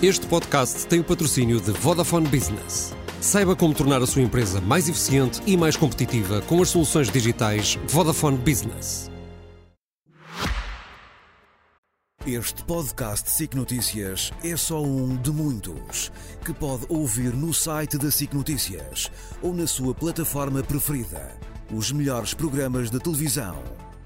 [0.00, 2.94] Este podcast tem o patrocínio de Vodafone Business.
[3.20, 7.76] Saiba como tornar a sua empresa mais eficiente e mais competitiva com as soluções digitais
[7.88, 9.10] Vodafone Business.
[12.24, 16.12] Este podcast SIC Notícias é só um de muitos
[16.44, 19.10] que pode ouvir no site da SIC Notícias
[19.42, 21.36] ou na sua plataforma preferida.
[21.74, 23.56] Os melhores programas de televisão,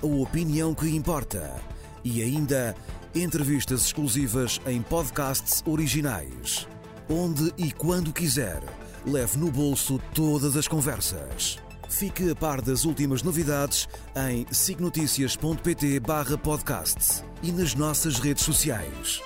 [0.03, 1.55] a opinião que importa
[2.03, 2.75] e ainda
[3.15, 6.69] entrevistas exclusivas em podcasts originais.
[7.09, 8.63] Onde e quando quiser,
[9.07, 11.59] leve no bolso todas as conversas.
[11.89, 19.21] Fique a par das últimas novidades em signoticias.pt/podcast e nas nossas redes sociais.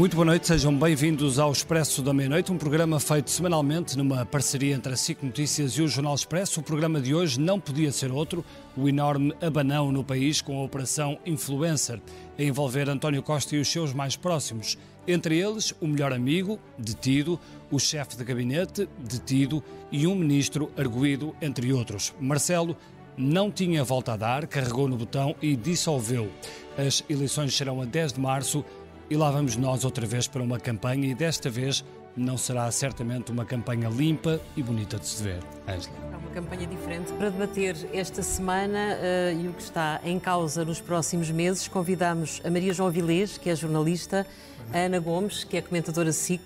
[0.00, 4.74] Muito boa noite, sejam bem-vindos ao Expresso da Meia-Noite, um programa feito semanalmente numa parceria
[4.74, 6.60] entre a SIC Notícias e o Jornal Expresso.
[6.60, 8.42] O programa de hoje não podia ser outro,
[8.74, 12.00] o enorme abanão no país com a Operação Influencer,
[12.38, 14.78] a envolver António Costa e os seus mais próximos.
[15.06, 17.38] Entre eles, o melhor amigo, detido,
[17.70, 19.62] o chefe de gabinete, detido
[19.92, 22.14] e um ministro arguído, entre outros.
[22.18, 22.74] Marcelo
[23.18, 26.30] não tinha volta a dar, carregou no botão e dissolveu.
[26.78, 28.64] As eleições serão a 10 de março
[29.10, 31.84] e lá vamos nós outra vez para uma campanha e desta vez
[32.16, 35.40] não será certamente uma campanha limpa e bonita de se ver.
[35.66, 35.96] Angela.
[36.12, 37.12] É uma campanha diferente.
[37.14, 42.40] Para debater esta semana uh, e o que está em causa nos próximos meses, convidamos
[42.44, 44.24] a Maria João Vilês, que é jornalista,
[44.72, 46.42] a Ana Gomes, que é comentadora SIC,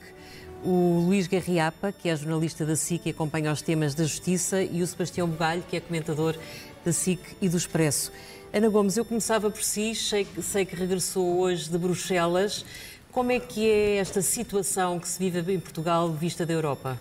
[0.64, 4.82] o Luís Garriapa, que é jornalista da SIC e acompanha os temas da justiça, e
[4.82, 6.34] o Sebastião Bugalho, que é comentador
[6.82, 8.10] da SIC e do Expresso.
[8.56, 12.64] Ana Gomes, eu começava por si, sei, sei que regressou hoje de Bruxelas.
[13.10, 16.96] Como é que é esta situação que se vive em Portugal vista da Europa?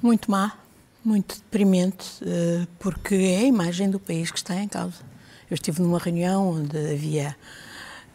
[0.00, 0.56] Muito má,
[1.04, 5.02] muito deprimente, eh, porque é a imagem do país que está em causa.
[5.50, 7.36] Eu estive numa reunião onde havia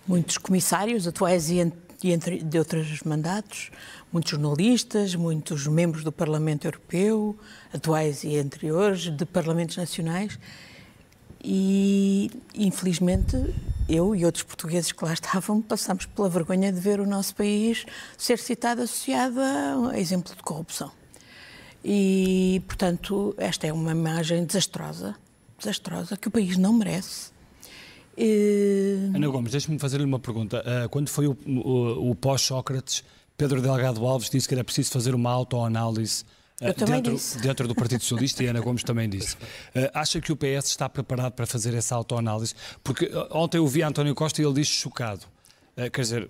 [0.08, 1.70] muitos comissários atuais e
[2.46, 3.72] de outros mandatos,
[4.10, 7.38] muitos jornalistas, muitos membros do Parlamento Europeu,
[7.74, 10.40] atuais e anteriores, de parlamentos nacionais,
[11.48, 13.38] e, infelizmente,
[13.88, 17.86] eu e outros portugueses que lá estavam passamos pela vergonha de ver o nosso país
[18.18, 19.40] ser citado associado
[19.92, 20.92] a exemplo de corrupção.
[21.84, 25.16] E, portanto, esta é uma imagem desastrosa,
[25.60, 27.30] desastrosa, que o país não merece.
[28.18, 29.12] E...
[29.14, 30.64] Ana Gomes, deixe-me fazer-lhe uma pergunta.
[30.66, 33.04] Ah, quando foi o, o, o pós-Sócrates,
[33.38, 36.24] Pedro Delgado Alves disse que era preciso fazer uma autoanálise
[36.62, 37.38] eu também dentro, disse.
[37.40, 39.36] dentro do Partido Socialista e Ana Gomes também disse.
[39.36, 42.54] Uh, acha que o PS está preparado para fazer essa autoanálise?
[42.84, 45.26] Porque uh, ontem eu vi António Costa e ele disse chocado.
[45.78, 46.30] Uh, quer dizer,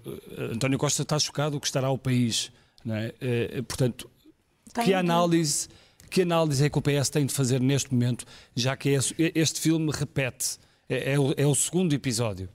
[0.52, 2.52] António Costa está chocado o que estará o país.
[2.88, 3.64] É?
[3.64, 4.08] portanto,
[4.72, 5.68] tem que análise,
[6.10, 8.26] que análise é que o PS tem de fazer neste momento,
[8.56, 9.00] já que é,
[9.34, 10.60] este filme repete?
[10.88, 12.48] É, é, o, é o segundo episódio.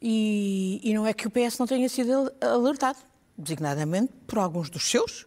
[0.00, 2.98] E, e não é que o PS não tenha sido alertado,
[3.36, 5.26] designadamente por alguns dos seus,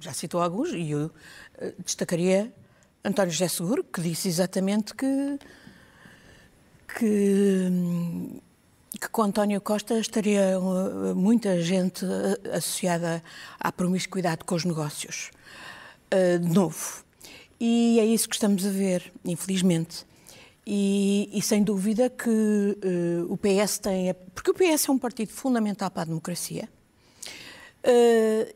[0.00, 2.52] já citou alguns, e eu uh, destacaria
[3.04, 5.38] António José Seguro, que disse exatamente que,
[6.98, 8.40] que,
[9.00, 13.22] que com António Costa estaria uh, muita gente uh, associada
[13.58, 15.30] à promiscuidade com os negócios.
[16.10, 17.04] de novo.
[17.58, 20.06] E é isso que estamos a ver, infelizmente.
[20.66, 22.76] E, e sem dúvida que
[23.28, 24.12] o PS tem.
[24.34, 26.75] Porque o PS é um partido fundamental para a democracia Uh,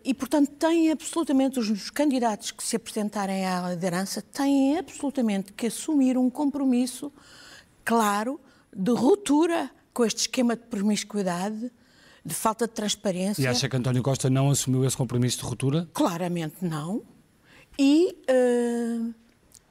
[0.05, 5.67] e, portanto, têm absolutamente, os, os candidatos que se apresentarem à liderança têm absolutamente que
[5.67, 7.13] assumir um compromisso
[7.85, 8.41] claro
[8.75, 11.71] de ruptura com este esquema de promiscuidade,
[12.25, 13.43] de falta de transparência.
[13.43, 15.89] E acha que António Costa não assumiu esse compromisso de ruptura?
[15.93, 17.03] Claramente não.
[17.79, 18.17] E.
[18.29, 19.15] Uh,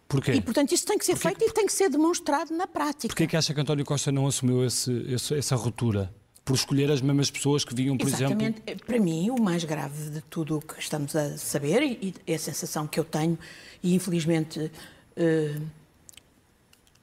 [0.07, 0.31] Porquê?
[0.31, 1.27] E, portanto, isso tem que ser Porquê?
[1.27, 3.09] feito e tem que ser demonstrado na prática.
[3.09, 6.11] Porquê que acha que António Costa não assumiu esse, esse, essa ruptura?
[6.49, 8.63] Por escolher as mesmas pessoas que vinham, por Exatamente.
[8.65, 8.87] exemplo.
[8.87, 12.39] Para mim, o mais grave de tudo o que estamos a saber, e é a
[12.39, 13.37] sensação que eu tenho,
[13.83, 15.61] e infelizmente uh,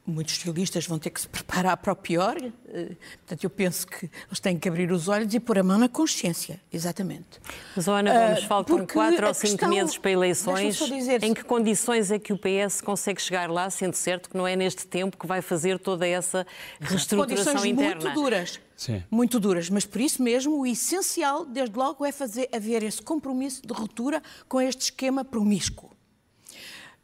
[0.07, 2.37] muitos jornalistas vão ter que se preparar para o pior.
[2.37, 5.79] Uh, portanto, eu penso que eles têm que abrir os olhos e pôr a mão
[5.79, 7.41] na consciência, exatamente.
[7.75, 10.77] Mas, Ana Gomes, uh, faltam quatro ou cinco questão, meses para eleições.
[10.79, 14.47] Dizer, em que condições é que o PS consegue chegar lá, sendo certo que não
[14.47, 16.47] é neste tempo que vai fazer toda essa
[16.81, 18.01] reestruturação condições interna?
[18.03, 18.61] muito duras.
[18.77, 19.03] Sim.
[19.11, 23.67] Muito duras, mas por isso mesmo o essencial, desde logo, é fazer haver esse compromisso
[23.67, 25.91] de ruptura com este esquema promíscuo.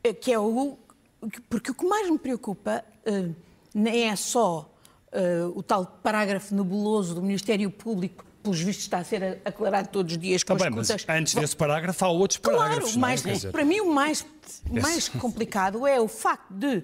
[0.04, 0.78] Eh, que é o.
[1.48, 2.84] Porque o que mais me preocupa
[3.74, 4.70] nem é só
[5.12, 10.12] uh, o tal parágrafo nebuloso do Ministério Público pelos vistos está a ser aclarado todos
[10.12, 11.16] os dias com Também, as mas contas.
[11.16, 12.94] antes desse parágrafo há outros parágrafos.
[12.94, 12.98] Claro, é?
[12.98, 14.26] mas dizer, para mim o mais,
[14.68, 16.82] mais complicado é o facto de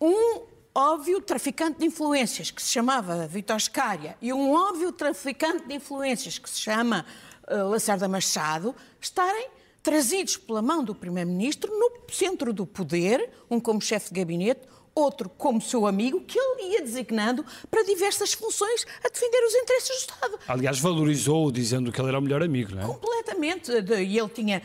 [0.00, 0.42] um
[0.74, 6.38] óbvio traficante de influências que se chamava Vitor Scária e um óbvio traficante de influências
[6.38, 7.04] que se chama
[7.50, 9.48] uh, Lacerda Machado estarem
[9.82, 14.60] trazidos pela mão do Primeiro-Ministro no centro do poder, um como chefe de gabinete,
[14.98, 19.88] outro como seu amigo, que ele ia designando para diversas funções a defender os interesses
[19.88, 20.38] do Estado.
[20.48, 22.86] Aliás, valorizou dizendo que ele era o melhor amigo, não é?
[22.86, 23.70] Completamente.
[23.70, 24.62] E ele tinha,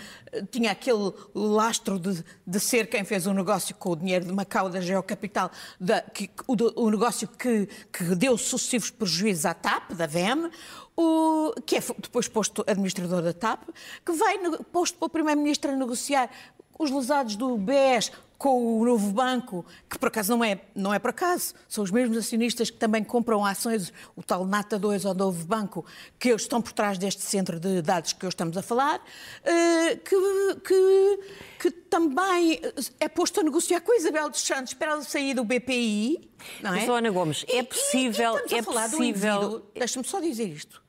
[0.51, 4.69] tinha aquele lastro de, de ser quem fez o negócio com o dinheiro de Macau
[4.69, 10.07] da Geocapital, da, que, o, o negócio que, que deu sucessivos prejuízos à TAP, da
[10.07, 10.49] VEM,
[10.95, 13.69] o, que é depois posto administrador da TAP,
[14.05, 14.37] que vai
[14.71, 16.29] posto pelo Primeiro-Ministro a negociar
[16.77, 18.11] os lesados do BES
[18.43, 21.89] com o novo banco, que por acaso não é, não é por acaso, são os
[21.91, 25.85] mesmos acionistas que também compram ações, o tal Nata 2 ou novo banco,
[26.19, 29.01] que estão por trás deste centro de dados que hoje estamos a falar,
[29.45, 30.15] eh, que,
[30.61, 31.19] que,
[31.57, 32.59] que também
[32.99, 36.29] é posto a negociar com a Isabel dos Santos para ela sair do BPI.
[36.61, 36.85] Não é?
[36.85, 40.05] Ana Gomes, é E- e- possível- E, estamos a é falar possível- Do indivíduo, deixa-me
[40.05, 40.83] só dizer isto.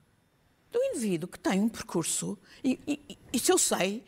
[0.73, 4.03] Do indivíduo que tem um percurso, e, e, e se eu sei,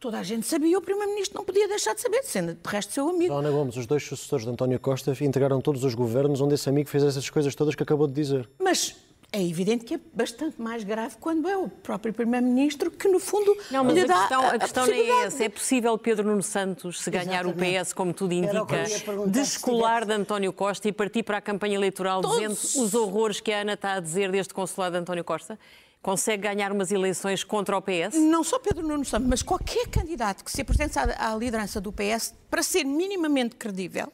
[0.00, 3.08] toda a gente sabia, o Primeiro-Ministro não podia deixar de saber, sendo de resto seu
[3.08, 3.34] amigo.
[3.34, 6.88] Ana Gomes, os dois sucessores de António Costa integraram todos os governos onde esse amigo
[6.88, 8.48] fez essas coisas todas que acabou de dizer.
[8.58, 8.96] Mas
[9.32, 13.54] é evidente que é bastante mais grave quando é o próprio Primeiro-Ministro que, no fundo,
[13.70, 15.44] Não, mas lhe a dá questão, a a questão não é essa.
[15.44, 17.84] É possível Pedro Nuno Santos, se ganhar o Exatamente.
[17.84, 18.84] PS, como tudo o indica,
[19.28, 23.52] descolar de António Costa e partir para a campanha eleitoral Todos- dizendo os horrores que
[23.52, 25.58] a Ana está a dizer deste consulado de António Costa?
[26.02, 28.14] Consegue ganhar umas eleições contra o PS?
[28.16, 31.92] Não só Pedro Nuno Santos, mas qualquer candidato que se apresente à à liderança do
[31.92, 34.10] PS, para ser minimamente credível,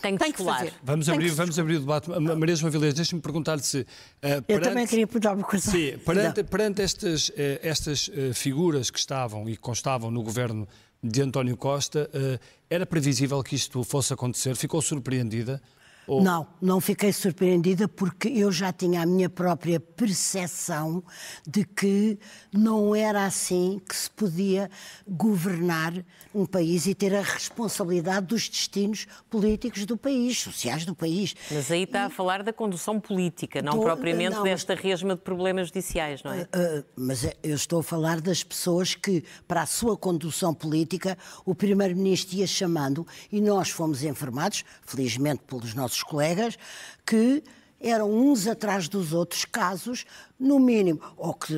[0.00, 0.72] Tem que tem que fazer.
[0.82, 2.08] Vamos Tem abrir, que- vamos abrir o debate.
[2.10, 3.86] Ma- Maria João Vilés, deixa-me perguntar-lhe se.
[4.20, 5.70] eh, Eu perante- também queria perguntar uma coisa.
[5.70, 10.66] Sim, perante, perante estas, eh, estas eh, figuras que estavam e constavam no governo
[11.02, 12.38] de António Costa, eh,
[12.70, 14.56] era previsível que isto fosse acontecer?
[14.56, 15.60] Ficou surpreendida?
[16.06, 21.02] Ou- Não, não fiquei surpreendida porque eu já tinha a minha própria percepção
[21.46, 22.18] de que
[22.52, 24.68] não era assim que se podia
[25.08, 25.92] governar
[26.34, 31.34] um país e ter a responsabilidade dos destinos políticos do país, sociais do país.
[31.50, 35.20] Mas aí está a falar da condução política, não propriamente não, mas- desta resma de
[35.20, 36.42] problemas judiciais, não é?
[36.42, 41.16] Uh, mas é- eu estou a falar das pessoas que, para a sua condução política,
[41.44, 46.56] o Primeiro-Ministro ia chamando e nós fomos informados, felizmente pelos nossos colegas,
[47.04, 47.42] que
[47.84, 50.04] eram uns atrás dos outros casos,
[50.38, 51.52] no mínimo, ou que,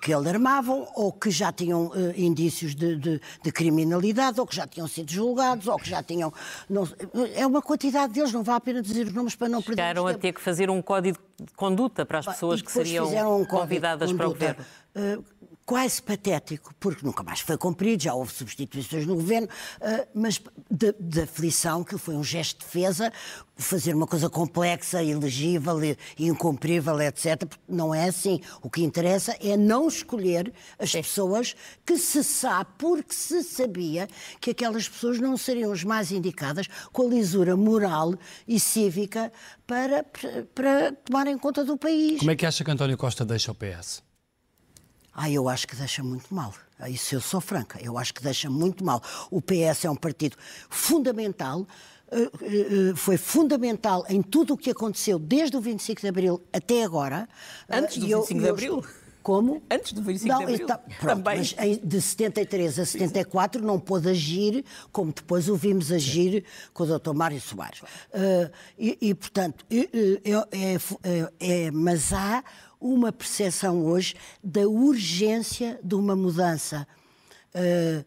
[0.00, 4.68] que alarmavam, ou que já tinham eh, indícios de, de- de criminalidade, ou que já
[4.68, 6.32] tinham sido julgados, ou que já tinham.
[6.70, 6.86] não-
[7.34, 10.06] é uma quantidade deles, não vale a pena dizer os nomes para não perder Chegaram
[10.06, 14.12] a ter que fazer um código de conduta para as pessoas que seriam um convidadas
[14.12, 14.64] para o governo.
[14.94, 15.18] eh,
[15.64, 19.48] quase patético, porque nunca mais foi cumprido, já houve substituições no governo,
[19.80, 20.40] eh, mas
[20.70, 23.12] de, de aflição, que foi um gesto de defesa,
[23.56, 27.46] fazer uma coisa complexa, ilegível e e incumprível, etc.
[27.46, 28.40] porque Não é assim.
[28.62, 34.08] O que interessa é não escolher as pessoas que se sabe, porque se sabia
[34.40, 38.14] que aquelas pessoas não seriam as mais indicadas com a lisura moral
[38.46, 39.32] e cívica
[39.66, 40.04] para,
[40.54, 42.18] para tomarem conta do país.
[42.18, 44.02] Como é que acha que António Costa deixa o PS?
[45.14, 46.52] Ah, eu acho que deixa muito mal.
[46.78, 47.78] Ah, Isso eu sou franca.
[47.82, 49.00] Eu acho que deixa muito mal.
[49.30, 50.36] O PS é um partido
[50.68, 51.66] fundamental.
[52.12, 56.82] eh, eh, Foi fundamental em tudo o que aconteceu desde o 25 de Abril até
[56.84, 57.28] agora.
[57.70, 58.84] Antes Ah, do eu- 25 de eu Abril?
[59.22, 59.62] Como?
[59.70, 60.64] Antes do 25 não, de Abril?
[60.66, 61.38] então, pronto, Também.
[61.38, 66.44] Mas de 73 a 74 não pôde agir como depois o vimos agir
[66.74, 67.14] com o Dr.
[67.14, 67.80] Mário Soares.
[68.12, 69.88] Ah, e, e, portanto, é,
[70.52, 72.44] é- é- mas há
[72.86, 76.86] uma percepção hoje da urgência de uma mudança
[77.54, 78.04] ah,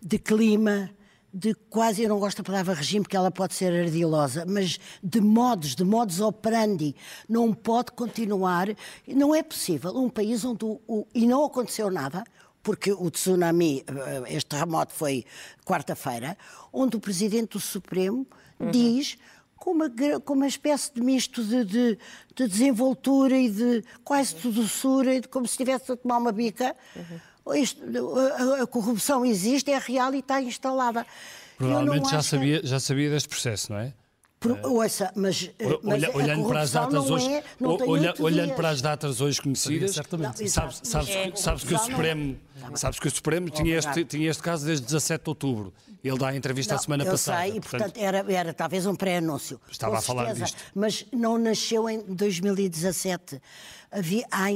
[0.00, 0.90] de clima,
[1.34, 5.20] de quase, eu não gosto da palavra regime porque ela pode ser ardilosa, mas de
[5.20, 6.94] modos, de modos operandi.
[7.28, 8.68] Não pode continuar,
[9.08, 12.22] não é possível um país onde, o, o- e não aconteceu nada,
[12.62, 15.24] porque o tsunami, eh, este terremoto foi
[15.64, 16.38] quarta-feira,
[16.72, 18.26] onde o Presidente do Supremo
[18.70, 19.18] diz
[19.58, 19.90] com uma,
[20.24, 21.98] com uma espécie de misto de, de-
[22.34, 26.32] de desenvoltura e de quase de doçura, e de, como se estivesse a tomar uma
[26.32, 26.74] bica.
[27.54, 27.80] Isto-
[28.58, 31.06] a, a corrupção existe, é real e está instalada.
[31.56, 33.92] Provavelmente já acho sabia, já sabia deste processo, não é?
[34.54, 37.44] Por- ouça, mas, eh, mas Olha- a olhando para as datas hoje, é,
[37.86, 40.40] olha- olhando para as datas hoje conhecidas, certamente.
[40.42, 41.78] Não, sabes, sabes, é que- sabes que o é?
[41.78, 42.76] Supremo bem.
[42.76, 45.72] Sabes que o Supremo tinha este, tinha este caso desde 17 de outubro.
[46.02, 47.42] Ele dá a entrevista Não, a semana eu passada.
[47.42, 49.60] sei, e portanto era, era talvez um pré-anúncio.
[49.70, 50.58] Estava a falar certeza, disto.
[50.74, 53.40] Mas não nasceu em 2017.
[53.90, 54.46] Havia, há,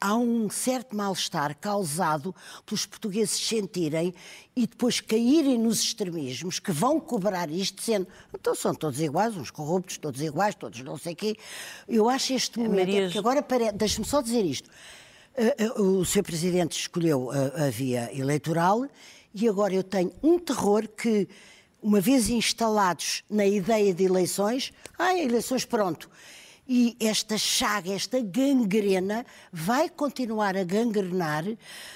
[0.00, 2.34] há um certo mal-estar causado
[2.66, 4.12] pelos portugueses sentirem
[4.54, 9.50] e depois caírem nos extremismos que vão cobrar isto, dizendo então são todos iguais, uns
[9.50, 11.36] corruptos, todos iguais, todos não sei quê.
[11.88, 13.72] Eu acho este momento, é Maria- porque agora pare...
[13.72, 14.68] deixe-me só dizer isto.
[15.36, 16.22] Uh, uh, O Sr.
[16.22, 18.86] Presidente escolheu a, a via eleitoral
[19.34, 21.28] e agora eu tenho um terror que,
[21.82, 26.08] uma vez instalados na ideia de eleições, ah, eleições pronto.
[26.68, 31.44] E esta chaga, esta gangrena, vai continuar a gangrenar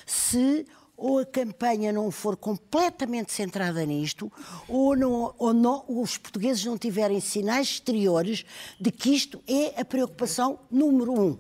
[0.07, 4.31] se ou a campanha não for completamente centrada nisto,
[4.69, 8.45] ou, não, ou não- os portugueses não tiverem sinais exteriores
[8.81, 11.39] de que isto é a preocupação número um.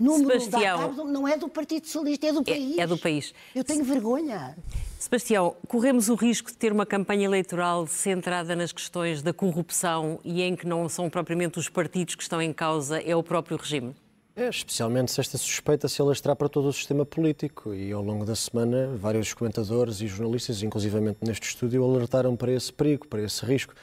[0.00, 0.78] Número um Sebastião.
[0.78, 2.78] da cabo não é do Partido Socialista, é do país.
[2.78, 3.32] é do país.
[3.54, 4.56] Eu tenho vergonha.
[4.98, 10.42] Sebastião, corremos o risco de ter uma campanha eleitoral centrada nas questões da corrupção e
[10.42, 13.94] em que não são propriamente os partidos que estão em causa, é o próprio regime?
[14.34, 17.72] É, especialmente se esta suspeita se alastrar para todo o sistema político.
[17.72, 22.72] E ao longo da semana, vários comentadores e jornalistas, inclusivamente neste estúdio, alertaram para esse
[22.72, 23.74] perigo, para esse risco.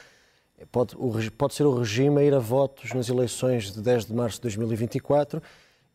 [0.70, 4.12] Pode, o pode ser o regime a ir a votos nas eleições de 10 de
[4.12, 5.42] março de 2024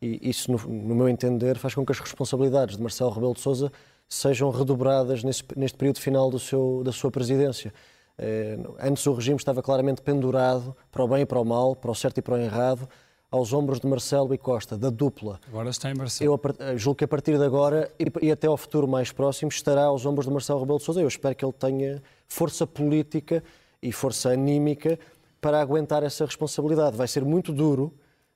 [0.01, 3.39] e isso, no, no meu entender, faz com que as responsabilidades de Marcelo Rebelo de
[3.39, 3.71] Sousa
[4.13, 7.73] sejam redobradas nesse- neste período final do seu, da sua presidência.
[8.17, 11.89] Eh, antes o regime estava claramente pendurado para o bem e para o mal, para
[11.91, 12.87] o certo e para o errado,
[13.31, 15.39] aos ombros de Marcelo e Costa, da dupla.
[15.47, 16.39] Agora está em Barcelona.
[16.59, 19.49] Eu eh, julgo que a partir de agora e, e até ao futuro mais próximo
[19.49, 20.99] estará aos ombros de Marcelo Rebelo de Sousa.
[21.01, 23.41] Eu espero que ele tenha força política
[23.81, 24.99] e força anímica
[25.39, 26.97] para aguentar essa responsabilidade.
[26.97, 27.93] Vai ser muito duro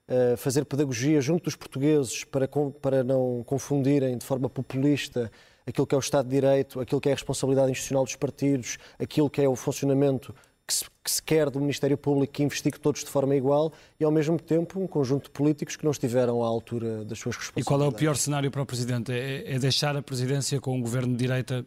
[0.08, 5.30] eh, fazer pedagogia junto dos portugueses para, com- para não confundirem de forma populista
[5.68, 8.78] aquilo que é o Estado de Direito, aquilo que é a responsabilidade institucional dos partidos,
[9.00, 10.34] aquilo que é o funcionamento
[10.68, 14.04] que se, que se quer do Ministério Público que investigue todos de forma igual e,
[14.04, 17.38] ao mesmo tempo, um conjunto de políticos que não estiveram à altura das suas E
[17.40, 17.68] responsabilidades.
[17.68, 19.12] qual é o pior cenário para o Presidente?
[19.12, 21.66] É, é deixar a presidência com um governo de direita?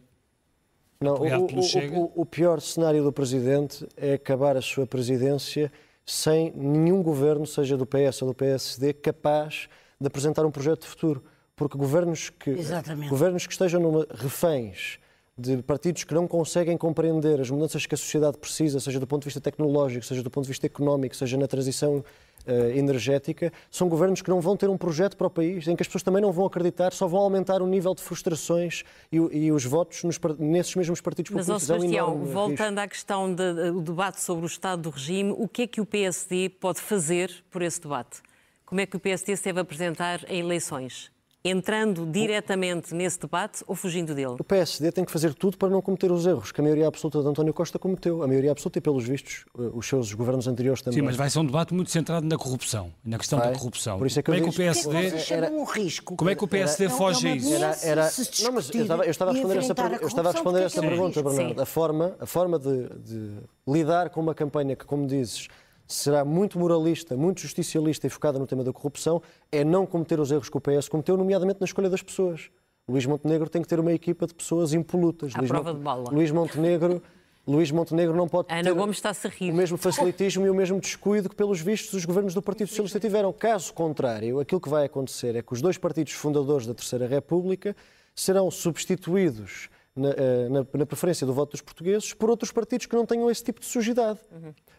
[1.01, 5.71] Não, o, o- o- o pior cenário do Presidente é acabar a sua presidência
[6.05, 10.87] sem nenhum governo, seja do PS ou do PSD, capaz de apresentar um projeto de
[10.87, 11.23] futuro.
[11.59, 13.09] Porque governos que, Exatamente.
[13.09, 14.97] governos que estejam numa, reféns
[15.37, 19.23] de partidos que não conseguem compreender as mudanças que a sociedade precisa, seja do ponto
[19.23, 22.01] de vista tecnológico, seja do ponto de vista económico, seja na transição
[22.47, 25.83] eh, energética, são governos que não vão ter um projeto para o país, em que
[25.83, 29.51] as pessoas também não vão acreditar, só vão aumentar o nível de frustrações e, e
[29.51, 31.69] os votos nos nesses mesmos partidos Mas, populistas.
[31.69, 32.33] É um Sebastião, risco.
[32.33, 35.81] voltando à questão de- do debate sobre o estado do regime, o que é que
[35.81, 38.21] o PSD pode fazer por esse debate?
[38.65, 41.11] Como é que o PSD se deve apresentar em eleições?
[41.43, 44.35] Entrando diretamente nesse debate ou fugindo dele?
[44.37, 47.21] O PSD tem que fazer tudo para não cometer os erros que a maioria absoluta
[47.21, 48.21] de António Costa cometeu.
[48.21, 50.99] A maioria absoluta e, pelos vistos, eh, os seus governos anteriores também.
[50.99, 53.53] Sim, mas vai ser um debate muito centrado na corrupção, na questão Vai.
[53.53, 53.97] da corrupção.
[53.97, 55.11] Por isso é que Como eu é que o disse- O que é que PSD...
[55.11, 56.15] vocês chamam um risco?
[56.17, 57.53] Como é que o PSD Não, foge é a isso?
[57.53, 58.11] Era, era...
[58.43, 59.67] Não, mas eu estava, eu estava a responder essa,
[60.03, 61.23] eu estava a responder essa é é pergunta?
[61.23, 61.61] Bernardo.
[61.61, 65.47] A forma, a forma de, de lidar com uma campanha que, como dizes,
[65.89, 70.31] será muito moralista, muito justicialista e focada no tema da corrupção, é não cometer os
[70.31, 72.49] erros que o PS cometeu, nomeadamente na escolha das pessoas.
[72.87, 75.33] Luís Montenegro tem que ter uma equipa de pessoas impolutas.
[75.35, 76.11] À Luís prova Mon- de bala.
[76.11, 77.01] Luís Montenegro,
[77.47, 79.51] Luís Montenegro não pode Ana ter Gomes está-se a rir.
[79.51, 82.99] o mesmo facilitismo e o mesmo descuido que, pelos vistos, os governos do Partido Socialista
[82.99, 83.33] tiveram.
[83.33, 87.75] Caso contrário, aquilo que vai acontecer é que os dois partidos fundadores da Terceira República
[88.15, 92.95] serão substituídos na, eh, na- na preferência do voto dos portugueses por outros partidos que
[92.95, 94.19] não tenham esse tipo de sujidade.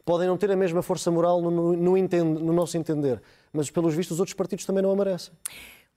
[0.05, 3.21] Podem não ter a mesma força moral no, no- no enten- no nosso entender,
[3.53, 5.33] mas, pelos vistos, os outros partidos também não a merecem.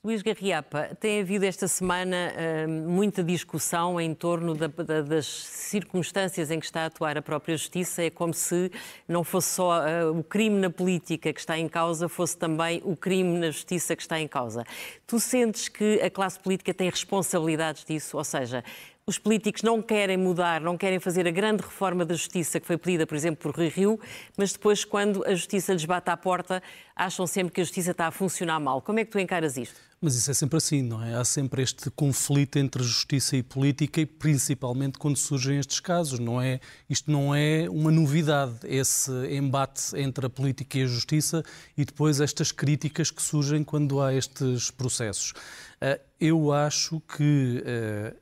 [0.05, 2.33] Luís Garriapa, tem havido esta semana
[2.67, 7.21] hum, muita discussão em torno da- da- das circunstâncias em que está a atuar a
[7.21, 8.03] própria Justiça.
[8.03, 8.69] É como se
[9.07, 12.97] não fosse só ah, o crime na política que está em causa, fosse também o
[12.97, 14.65] crime na Justiça que está em causa.
[15.07, 18.17] Tu sentes que a classe política tem responsabilidades disso?
[18.17, 18.61] Ou seja,
[19.05, 22.77] os políticos não querem mudar, não querem fazer a grande reforma da justiça que foi
[22.77, 23.99] pedida, por exemplo, por Rui Rio,
[24.37, 26.63] mas depois, quando a justiça lhes bate à porta,
[26.95, 28.81] acham sempre que a justiça está a funcionar mal.
[28.81, 29.92] Como é que tu encaras isto?
[30.03, 31.15] Mas isso é sempre assim, não é?
[31.15, 36.41] Há sempre este conflito entre justiça e política e principalmente quando surgem estes casos, não
[36.41, 36.59] é?
[36.89, 41.41] Isto não é uma novidade, esse embate entre a política e a justiça
[41.77, 45.31] e depois estas críticas que surgem quando há estes processos.
[45.79, 48.13] Ah, Eu acho que ah,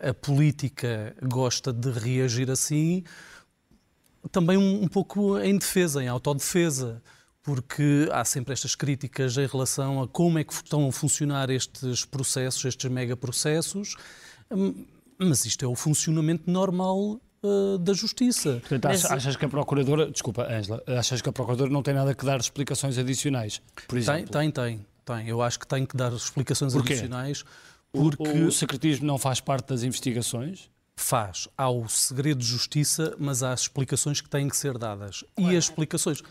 [0.00, 3.04] ah, a política gosta de reagir assim
[4.32, 7.02] também um, um pouco em defesa, em autodefesa,
[7.48, 12.04] porque há sempre estas críticas em relação a como é que estão a funcionar estes
[12.04, 13.96] processos, estes megaprocessos,
[14.50, 14.84] hum,
[15.16, 18.58] mas isto é o funcionamento normal uh, da justiça.
[18.60, 22.14] Portanto, achas, achas que a Procuradora, desculpa, Ângela, achas que a Procuradora não tem nada
[22.14, 24.28] que dar explicações adicionais, por exemplo?
[24.28, 24.86] Tem, tem, tem.
[25.06, 25.28] tem.
[25.28, 26.92] Eu acho que tem que dar explicações Porquê?
[26.92, 27.46] adicionais.
[27.90, 30.68] Porque o, o secretismo não faz parte das investigações?
[30.94, 31.48] Faz.
[31.56, 35.24] Há o segredo de justiça, mas há as explicações que têm que ser dadas.
[35.38, 36.22] E as explicações.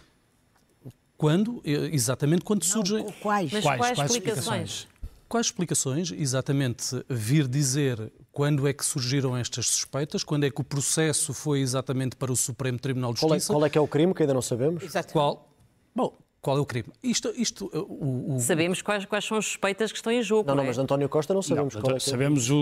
[1.18, 1.62] Quando?
[1.66, 3.04] Exatamente quando surgem.
[3.22, 3.52] Quais?
[3.52, 4.70] Mas Quais, quais, quais explicações?
[4.70, 4.88] explicações?
[5.28, 6.12] Quais explicações?
[6.12, 11.60] Exatamente vir dizer quando é que surgiram estas suspeitas, quando é que o processo foi
[11.60, 13.52] exatamente para o Supremo Tribunal de Qual é, Justiça.
[13.54, 14.84] qual é que é o crime que ainda não sabemos?
[15.12, 15.50] Qual?
[15.96, 16.88] Bom, qual é o crime?
[17.04, 20.48] Isto, isto o, o- Sabemos quais, quais são as suspeitas que estão em jogo.
[20.48, 20.68] Não, não, é?
[20.68, 22.12] mas de António Costa não sabemos Não, qual é que é.
[22.12, 22.56] sabemos, o,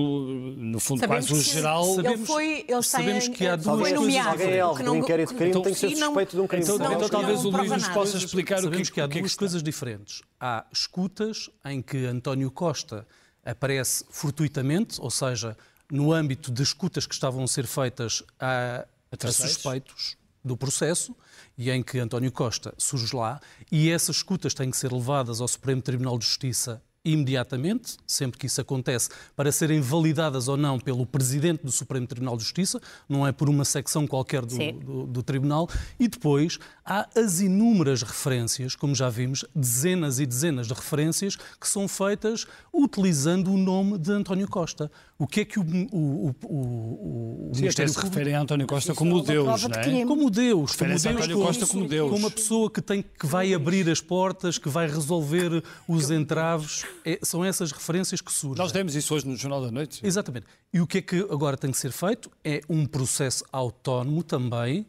[0.57, 1.83] no fundo, Sabemos quase o que geral.
[1.85, 3.99] Ele Sabemos- foi, ele sabemos que há ele duas foi coisas.
[3.99, 4.29] nomeado.
[4.29, 6.07] Alguém é alvo que de um inquérito de crime, que- tem que ser e não-
[6.07, 6.63] suspeito de um crime.
[6.63, 7.93] Então, Não, então não talvez o Luís nos nada.
[7.93, 9.39] possa explicar o que, Sabemos que há o que é que duas está.
[9.39, 10.21] coisas diferentes.
[10.39, 13.05] Há escutas em que António Costa
[13.43, 15.55] aparece fortuitamente, ou seja,
[15.91, 21.15] no âmbito de escutas que estavam a ser feitas a, a suspeitos do processo
[21.57, 23.39] e em que António Costa surge lá
[23.71, 28.47] e essas escutas têm que ser levadas ao Supremo Tribunal de Justiça imediatamente, sempre que
[28.47, 33.25] isso acontece, para serem validadas ou não pelo Presidente do Supremo Tribunal de Justiça, não
[33.25, 35.69] é por uma secção qualquer do, do, do Tribunal,
[35.99, 41.67] e depois há as inúmeras referências, como já vimos, dezenas e dezenas de referências que
[41.67, 44.91] são feitas utilizando o nome de António Costa.
[45.17, 48.15] O que é que o, o, o, o, o Sim, Ministério se Público...
[48.15, 50.05] referem a António Costa como Deus, não é?
[50.05, 52.11] Como Deus, como a Deus, António Costa como Deus.
[52.11, 56.85] como uma pessoa que tem que vai abrir as portas, que vai resolver os entraves.
[57.03, 58.57] É- são essas referências que surgem.
[58.63, 60.05] Nós demos isso hoje no Jornal da Noite.
[60.05, 60.45] Exatamente.
[60.73, 62.29] E o que é que agora tem que ser feito?
[62.43, 64.85] É um processo autónomo também,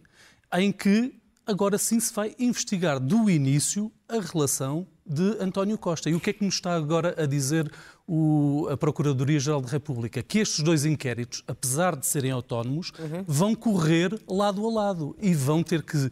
[0.55, 1.15] em que
[1.47, 6.11] agora sim se vai investigar do início a relação de António Costa.
[6.11, 7.71] E o que é que nos está agora a dizer
[8.09, 10.23] o- a Procuradoria-Geral da República?
[10.23, 12.93] Que estes dois inquéritos, apesar de serem autónomos,
[13.27, 16.09] vão correr lado a lado e vão ter que.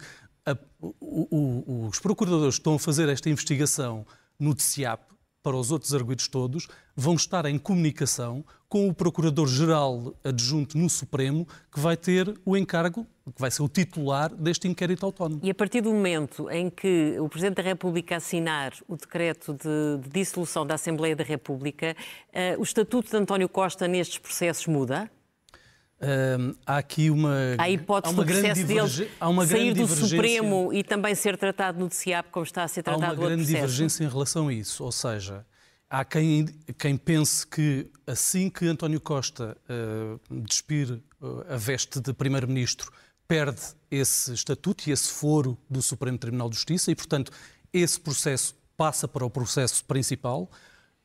[0.47, 4.05] a- o- o- os procuradores que estão a fazer esta investigação
[4.39, 5.01] no TCIAP
[5.45, 11.47] para os outros arguidos todos, vão estar em comunicação com o Procurador-Geral adjunto no Supremo,
[11.71, 15.41] que vai ter o encargo, que vai ser o titular deste inquérito autónomo.
[15.43, 20.01] E a partir do momento em que o Presidente da República assinar o decreto de,
[20.01, 21.95] de dissolução da Assembleia da República,
[22.33, 25.11] eh, o estatuto de António Costa nestes processos muda?
[26.05, 29.47] Hum, há aqui uma, Há hipótese há uma do grande processo divergência- dele há uma
[29.47, 32.83] sair grande do Supremo e também ser tratado no DCIAP como está a ser Há
[32.83, 33.55] tratado uma o outro grande processo?
[33.67, 34.83] divergência em relação a isso.
[34.83, 35.45] Ou seja,
[35.89, 36.45] há quem,
[36.77, 39.57] quem pense que assim que António Costa
[40.29, 42.91] despir eh, a veste de Primeiro-Ministro,
[43.27, 47.31] perde esse estatuto e esse foro do Supremo Tribunal de Justiça e, portanto,
[47.73, 50.49] esse processo passa para o processo principal.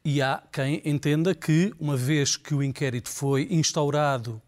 [0.05, 4.41] E há quem entenda que, uma vez que o inquérito foi instaurado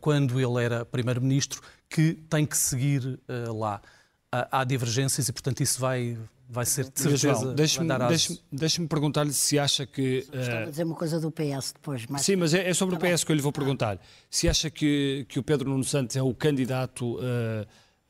[0.00, 3.80] quando ele era Primeiro-Ministro, que tem que seguir eh, lá.
[4.32, 6.16] Há, há divergências e, portanto, isso vai,
[6.48, 7.52] vai ser de certeza.
[7.52, 10.24] deixe-me deixe deixe perguntar-lhe se acha que.
[10.32, 12.94] eh, Estava a dizer uma coisa do PS depois, mas Sim, mas é, é sobre
[12.94, 13.14] o Tá bem.
[13.14, 13.98] PS que eu lhe vou perguntar.
[14.30, 17.18] Se acha que, que o Pedro Nuno Santos é o candidato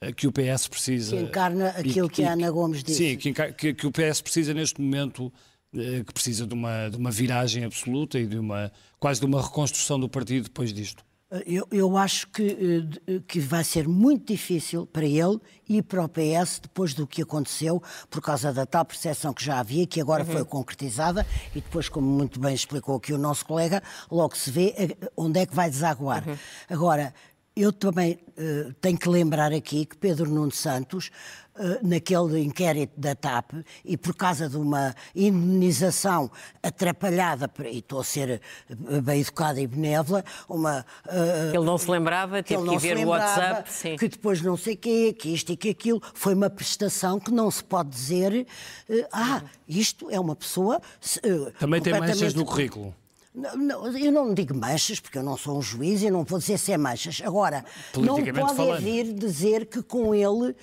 [0.03, 1.16] eh, que o PS precisa.
[1.16, 3.11] Que encarna e aquilo que a Ana Gomes disse.
[3.12, 5.33] Sim, que, que- que o PS precisa neste momento,
[5.75, 9.40] eh, que precisa de uma, de uma viragem absoluta e de uma quase de uma
[9.42, 11.03] reconstrução do partido depois disto.
[11.47, 12.81] Eu, eu acho que, eh,
[13.12, 15.38] de- que vai ser muito difícil para ele
[15.69, 19.61] e para o PS, depois do que aconteceu, por causa da tal percepção que já
[19.61, 23.81] havia, que agora foi concretizada, e depois, como muito bem explicou aqui o nosso colega,
[24.11, 26.25] logo se vê eh, onde é que vai desaguar.
[26.69, 27.14] Agora,
[27.55, 31.11] eu também eh, tenho que lembrar aqui que Pedro Nuno Santos,
[31.50, 31.50] eh,
[31.83, 33.53] naquele inquérito da TAP,
[33.85, 36.31] e por causa de uma indenização
[36.62, 40.85] atrapalhada, e estou a ser eh, bem educada e benévola, uma.
[41.09, 43.73] eh, Ele não se lembrava, que teve que ver o WhatsApp.
[43.73, 43.96] Sim.
[43.96, 47.51] que depois não sei quê, que isto e que aquilo, foi uma prestação que não
[47.51, 48.46] se pode dizer,
[48.88, 50.81] eh, ah, isto é uma pessoa...
[51.23, 52.94] eh, Também tem manchas no currículo.
[53.35, 56.38] não, não, eu não digo manchas, porque eu não sou um juiz e não vou
[56.38, 57.20] dizer se é manchas.
[57.25, 57.64] Agora,
[57.96, 58.81] não pode falando.
[58.83, 60.55] vir dizer que com ele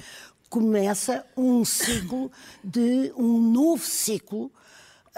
[0.49, 2.31] começa um ciclo
[2.63, 4.51] de um novo ciclo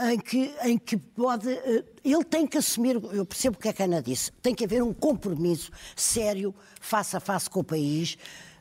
[0.02, 1.50] em que, em que pode.
[1.50, 4.56] eh, Ele tem que assumir, eu percebo o que é que a Ana disse, tem
[4.56, 8.18] que haver um compromisso sério, face a face com o país.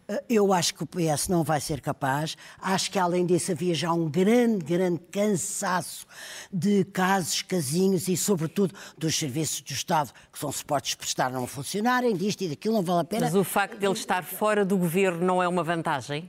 [0.08, 2.36] Eh, Eu acho que o PS não vai ser capaz.
[2.60, 6.06] Acho que, além disso, havia já um grande, grande cansaço
[6.52, 12.16] de casos, casinhos e, sobretudo, dos serviços do Estado, que são suportes prestar não funcionarem,
[12.16, 13.26] disto e daquilo, não vale a pena.
[13.26, 16.28] Mas o facto de ele estar fora do governo não é uma vantagem?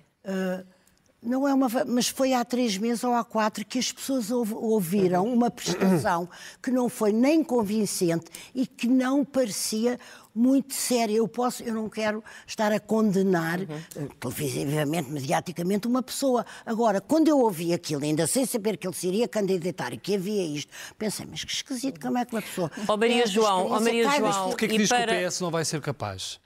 [1.22, 5.26] Não é uma, mas foi há três meses ou há quatro que as pessoas ouviram
[5.26, 6.30] uma prestação
[6.63, 10.00] que não foi nem convincente e que não parecia
[10.34, 11.18] muito séria.
[11.18, 14.08] Eu posso, eu não quero estar a condenar uhum.
[14.18, 16.46] televisivamente, mediaticamente, uma pessoa.
[16.65, 20.15] Agora, quando eu ouvi aquilo, ainda sem saber que ele se iria candidatar e que
[20.15, 22.72] havia isto, pensei, mas que esquisito, como é que uma pessoa.
[22.88, 25.13] Ó oh, Maria João, ó oh, Maria João, porquê é que diz para...
[25.13, 26.39] que o PS não vai ser capaz?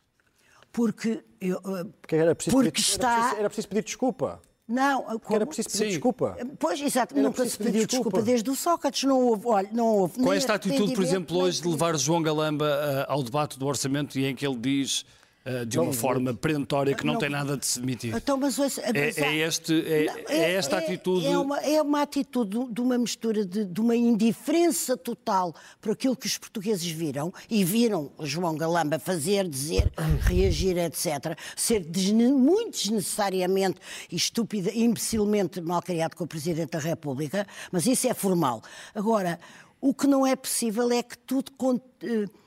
[0.74, 1.62] Porque, eu,
[2.02, 3.08] porque, era preciso porque pedir, está.
[3.08, 4.42] Era preciso, era preciso pedir desculpa.
[4.68, 5.36] Não, como?
[5.36, 5.90] era preciso pedir Sim.
[5.90, 6.38] desculpa.
[6.58, 8.10] Pois, exato, era nunca se pediu desculpa.
[8.10, 8.22] desculpa.
[8.22, 10.20] desde o Sócrates, não houve, olha, não houve.
[10.20, 14.18] Com esta atitude, por exemplo, hoje de levar João Galamba uh, ao debate do orçamento
[14.18, 15.23] e em que ele diz Uh,
[15.68, 18.16] de uma não, forma perentória que não, não, tem nada de se demitir.
[18.16, 21.28] Então, mas, ouça, é, é, este, é, não, é, é esta atitude.
[21.28, 26.16] É uma, é uma atitude de uma mistura de, de, uma indiferença total por aquilo
[26.16, 29.92] que os portugueses viram e viram João Galamba fazer, dizer,
[30.24, 31.38] reagir, etc.
[31.58, 33.80] Ser desne, muito desnecessariamente
[34.10, 38.62] e estúpida, imbecilmente mal criado com o Presidente da República, mas isso é formal.
[38.96, 39.38] Agora,
[39.82, 41.52] o que não é possível é que tudo.
[41.62, 42.43] Uh,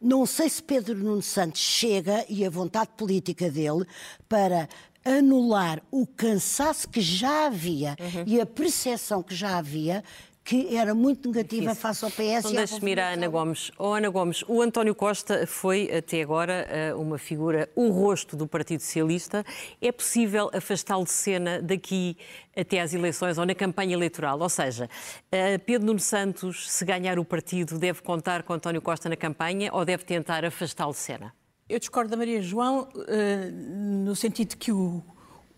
[0.00, 3.86] não sei se Pedro Nuno Santos chega e a vontade política dele
[4.28, 4.68] para
[5.04, 8.24] anular o cansaço que já havia uhum.
[8.26, 10.02] e a percepção que já havia
[10.46, 11.82] que era muito negativa Difícil.
[11.82, 13.72] face ao PS então, deixe-me ir à Ana Gomes.
[13.76, 18.46] Oh, Ana Gomes, o António Costa foi até agora eh, uma figura, o rosto do
[18.46, 19.44] Partido Socialista.
[19.82, 22.16] É possível afastá-lo de cena daqui
[22.56, 24.38] até às eleições ou na campanha eleitoral?
[24.40, 24.88] Ou seja,
[25.32, 29.70] eh, Pedro Nuno Santos, se ganhar o partido, deve contar com António Costa na campanha
[29.72, 31.34] ou deve tentar afastá-lo de cena?
[31.68, 35.02] Eu discordo da Maria João eh, no sentido que o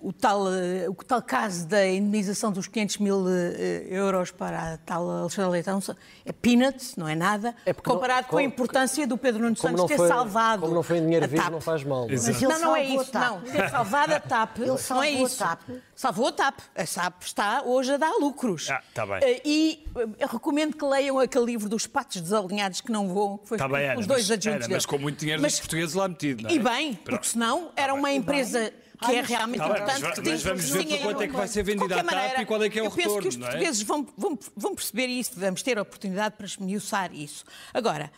[0.01, 4.77] o tal, eh, o tal caso da indenização dos 500 mil eh, euros para a
[4.79, 5.81] tal Alexandre Leitão
[6.25, 9.85] é peanuts, não é nada, é comparado não, com a importância do Pedro Nuno Santos
[9.87, 12.07] ter foi, salvado Como não foi em dinheiro vivo, não faz mal.
[12.09, 13.41] Não, não, não é isso, não.
[13.41, 15.43] Ter salvado a TAP, ele não é isso.
[15.43, 15.71] A TAP.
[15.97, 16.61] Salvou a TAP.
[16.77, 18.71] A TAP está hoje a dar lucros.
[18.71, 19.19] Ah, tá bem.
[19.23, 19.85] Eh, e
[20.19, 23.69] eu recomendo que leiam aquele livro dos patos desalinhados que não voam, que foi tá
[23.69, 26.45] bem, os dois mas, adjuntos era, Mas com muito dinheiro mas, dos portugueses lá metido,
[26.45, 26.53] não é?
[26.53, 30.03] E bem, porque senão era uma empresa que é realmente tá importante.
[30.03, 32.47] Mas, que mas vamos ver por quanto é que vai ser vendida a TAP e
[32.47, 33.19] qual é que é o retorno.
[33.19, 33.39] Eu penso que os é?
[33.39, 33.85] portugueses é?
[33.85, 37.45] vão, vão, vão perceber isso, vamos ter a oportunidade para esmiuçar isso.
[37.73, 38.11] Agora,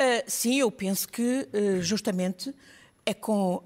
[0.00, 2.54] uh, sim, eu penso que uh, justamente
[3.04, 3.62] é com uh,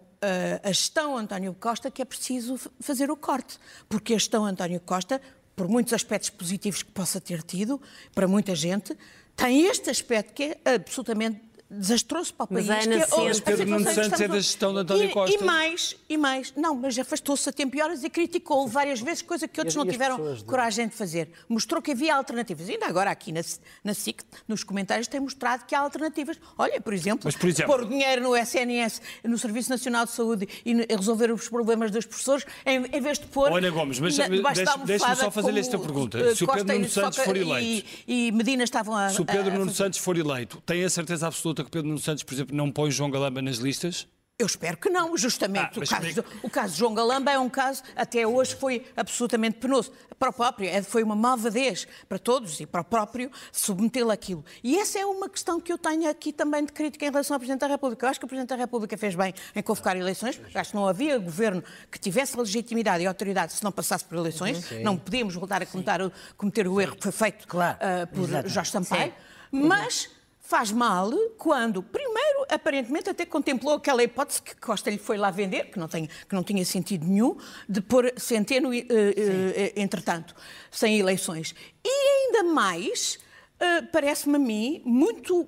[0.63, 5.21] a gestão António Costa que é preciso fazer o corte, porque a gestão António Costa,
[5.55, 7.81] por muitos aspectos positivos que possa ter tido,
[8.15, 8.97] para muita gente,
[9.37, 11.41] tem este aspecto que é absolutamente
[11.79, 12.67] desastroso para o país.
[12.67, 15.37] Mas, Ana, que, é, Pedro Nuno Santos é da gestão de António e, Costa.
[15.37, 19.23] E mais, e mais, não, mas afastou-se a tempo e horas e criticou várias vezes,
[19.23, 21.29] coisa que outros não tiveram coragem de fazer.
[21.49, 22.69] Mostrou que havia alternativas.
[22.69, 23.41] Ainda agora aqui na,
[23.83, 26.39] na SIC, nos comentários, tem mostrado que há alternativas.
[26.57, 30.49] Olha, por exemplo, mas, por exemplo pôr dinheiro no SNS, no Serviço Nacional de Saúde
[30.65, 33.51] e resolver os problemas dos professores, em, em vez de pôr...
[33.51, 36.35] Olha, Gomes, mas deixe-me só fazer-lhe esta pergunta.
[36.35, 37.87] Se o Pedro Nuno Santos for eleito...
[38.07, 39.11] E, e Medina estavam a...
[39.11, 42.23] Se o Pedro Nuno Santos for eleito, tem a certeza absoluta que Pedro Nuno Santos,
[42.23, 44.07] por exemplo, não põe João Galamba nas listas?
[44.37, 45.79] Eu espero que não, justamente.
[45.79, 48.85] Ah, o, caso, é o caso de João Galamba é um caso, até hoje, foi
[48.97, 49.93] absolutamente penoso.
[50.19, 54.45] Para o próprio, é, foi uma malvadez para todos e para o próprio submetê-lo àquilo.
[54.63, 57.39] E essa é uma questão que eu tenho aqui também de crítica em relação ao
[57.39, 58.07] Presidente da República.
[58.07, 60.41] Eu acho que o Presidente da República fez bem em convocar eleições.
[60.53, 64.69] Acho que não havia governo que tivesse legitimidade e autoridade se não passasse por eleições.
[64.69, 64.83] Uhum.
[64.83, 67.79] Não podíamos voltar a cometer, cometer o erro que foi feito claro.
[67.79, 68.53] uh, por Exatamente.
[68.53, 69.13] Jorge Sampaio.
[69.13, 69.63] Sim.
[69.63, 70.11] Mas
[70.55, 75.65] faz mal quando, primeiro, aparentemente até contemplou aquela hipótese que Costa lhe foi lá vender,
[75.65, 77.37] que não, tem, que não tinha sentido nenhum,
[77.69, 80.33] de pôr Centeno, uh, uh, entretanto,
[80.71, 81.57] sem eleições.
[81.85, 83.19] E ainda mais,
[83.57, 85.45] uh, parece-me a mim, muito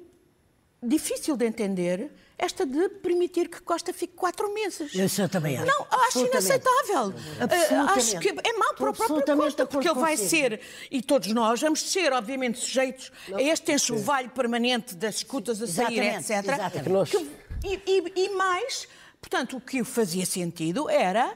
[0.86, 4.94] difícil de entender esta de permitir que Costa fique quatro meses.
[4.94, 5.66] Isso eu também acho.
[5.66, 7.08] Não, acho inaceitável.
[7.08, 11.28] Uh, acho que é mau para o próprio Costa, porque ele vai ser, e todos
[11.32, 13.38] nós vamos ser, obviamente, sujeitos não.
[13.38, 16.30] a este enxovalho permanente das escutas a sair, etc.
[16.30, 17.10] Exatamente.
[17.10, 17.30] Que,
[17.64, 18.86] e, e, e mais,
[19.20, 21.34] portanto, o que fazia sentido era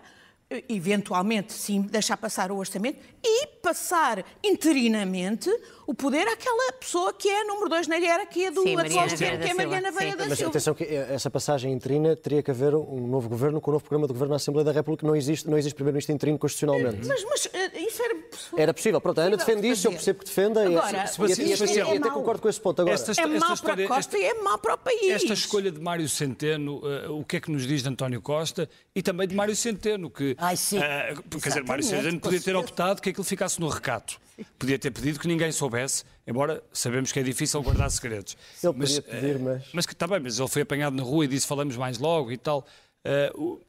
[0.68, 5.48] eventualmente, sim, deixar passar o orçamento e passar interinamente
[5.90, 9.54] o poder àquela pessoa que é número dois na hierarquia do atual governo, que é
[9.54, 10.28] Mariana Veia da Silva.
[10.28, 13.84] Mas atenção que essa passagem interina teria que haver um novo governo com um novo
[13.84, 15.04] programa de governo na Assembleia da República.
[15.04, 17.08] Não existe, não existe primeiro-ministro interino constitucionalmente.
[17.08, 18.58] Mas, mas eh, isso era possível.
[18.58, 19.00] Era possível.
[19.00, 20.64] Pronto, a Ana defende isso, eu percebo que defenda.
[20.64, 22.82] Agora, e, e, e, até concordo com esse ponto.
[22.82, 25.10] Agora, esta, é mau para Costa e é mau para o país.
[25.10, 28.70] Esta escolha de Mário Centeno, uh, o que é que nos diz de António Costa
[28.94, 30.36] e também de Mário Centeno, que...
[30.38, 30.78] Ai, sim.
[30.78, 34.20] Uh, quer dizer, Mário Centeno podia ter optado que aquilo ficasse no recato.
[34.58, 35.79] Podia ter pedido que ninguém soubesse,
[36.26, 38.36] embora sabemos que é difícil guardar segredos.
[38.62, 39.64] Ele mas, podia pedir, mas...
[39.72, 42.30] Mas que está bem, mas ele foi apanhado na rua e disse falamos mais logo
[42.32, 42.66] e tal.
[43.06, 43.60] Uh,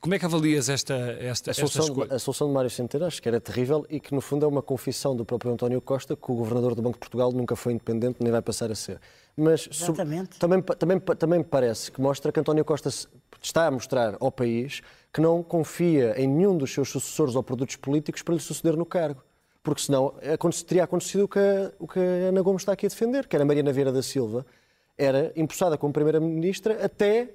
[0.00, 2.14] Como é que avalias esta, esta, a solução, esta escolha?
[2.14, 4.62] a solução de Mário Centeno acho que era terrível e que, no fundo, é uma
[4.62, 8.18] confissão do próprio António Costa que o governador do Banco de Portugal nunca foi independente
[8.20, 9.00] nem vai passar a ser.
[9.36, 10.38] Mas Exatamente.
[10.38, 12.88] também, também, também me parece que mostra que António Costa
[13.42, 14.80] está a mostrar ao país
[15.12, 18.86] que não confia em nenhum dos seus sucessores ou produtos políticos para lhe suceder no
[18.86, 19.22] cargo.
[19.66, 20.14] Porque senão
[20.64, 23.34] teria acontecido o que, a, o que a Ana Gomes está aqui a defender, que
[23.34, 24.46] era Mariana Vieira da Silva,
[24.96, 27.30] era empossada como Primeira-Ministra até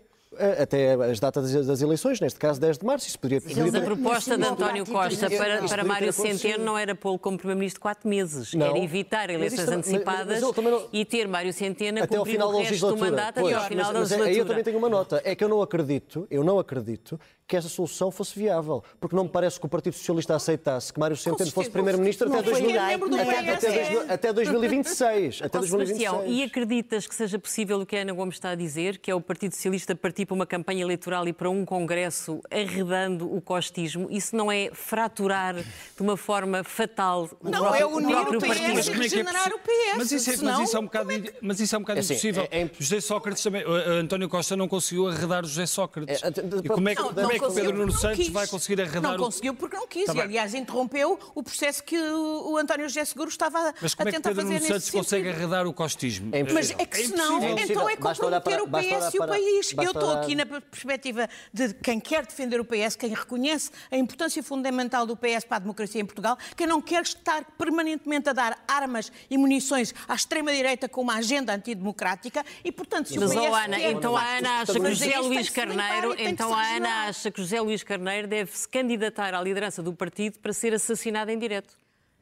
[0.58, 3.06] até as datas das eleições, neste caso 10 de março.
[3.06, 6.96] Isso poderia ter Mas a proposta de António Costa para, para Mário Centeno não era
[6.96, 8.68] pô-lo como Primeiro-Ministro de quatro meses, não.
[8.68, 10.88] era evitar eleições antecipadas mas, mas não...
[10.94, 13.86] e ter Mário Centeno a cumprir final o resto do mandato pois, até ao final
[13.86, 14.30] mas, da legislatura.
[14.30, 17.20] Aí eu também tenho uma nota, é que eu não acredito, eu não acredito
[17.52, 20.98] que essa solução fosse viável, porque não me parece que o Partido Socialista aceitasse que
[20.98, 25.42] Mário Centeno fosse Primeiro-Ministro até, até, até 2026.
[25.42, 26.24] Até 2026.
[26.28, 29.16] E acreditas que seja possível o que a Ana Gomes está a dizer, que é
[29.16, 34.08] o Partido Socialista partir para uma campanha eleitoral e para um congresso arredando o costismo?
[34.10, 35.66] Isso não é fraturar de
[36.00, 38.76] uma forma fatal o não, próprio, é unir o, PS partido?
[38.76, 39.98] Mas como é é o PS.
[39.98, 41.34] Mas isso é, senão, mas isso é um bocado, é que...
[41.42, 42.48] mas isso é um bocado é assim, impossível.
[42.50, 42.76] É, é imp...
[42.80, 46.24] José Sócrates também, António Costa não conseguiu arredar o José Sócrates.
[46.24, 46.30] É,
[46.64, 49.18] e como é que, não, como é que Pedro Nuno Santos vai conseguir arredar Não
[49.18, 50.06] conseguiu porque não quis.
[50.06, 54.12] Tá e, aliás, interrompeu o processo que o, António José Seguro estava Mas como a
[54.12, 56.30] tentar é que Pedro Nuno Santos consegue arredar o costismo?
[56.34, 59.74] É mas é que senão, é então é comprometer o PS e o país.
[59.78, 64.42] Eu estou aqui na perspectiva de quem quer defender o PS, quem reconhece a importância
[64.44, 68.64] fundamental do PS para a democracia em Portugal, quem não quer estar permanentemente a dar
[68.68, 73.48] armas e munições à extrema-direita com uma agenda antidemocrática e, portanto, se mas, o PS...
[73.50, 77.42] Oh, Ana, então a Ana acha que José Luís Carneiro, então a Ana acha que
[77.42, 81.76] José Luís Carneiro deve se candidatar à liderança do partido para ser assassinado em direto?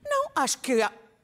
[0.04, 0.82] Não, acho que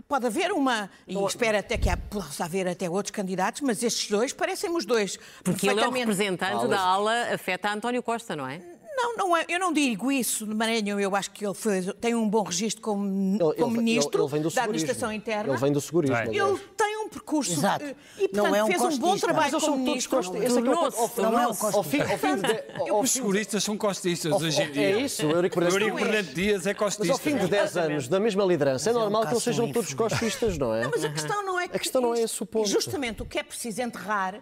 [0.07, 4.33] pode haver uma, e espero até que possa haver até outros candidatos, mas estes dois
[4.33, 5.17] parecem-me os dois.
[5.43, 8.61] Porque ele é o representante da ala afeta a António Costa, não é?
[8.95, 10.97] Não, não é, eu não digo isso de Maranhão.
[10.99, 14.49] Eu acho que ele foi, tem um bom registro como, ele, como ele, ministro ele,
[14.49, 15.51] da Administração Interna.
[15.51, 16.15] Ele vem do segurismo.
[16.17, 17.85] Ele tem percurso Exato.
[17.85, 20.17] Eh, e, portanto, não é um fez um bom trabalho como ministro.
[20.17, 20.35] Cost...
[20.35, 22.65] Esse é não, é um costista.
[22.93, 24.83] Os seguristas são costistas hoje em dia.
[24.83, 27.05] É isso, o Eurico Bernardo Dias é costista.
[27.05, 29.93] Mas ao fim de 10 anos da mesma liderança, é normal que eles sejam todos
[29.93, 30.83] costistas, não é?
[30.83, 31.75] Não, mas a questão não é que...
[31.75, 32.67] A questão não é esse o ponto.
[32.67, 34.41] Justamente o que é preciso entrarrar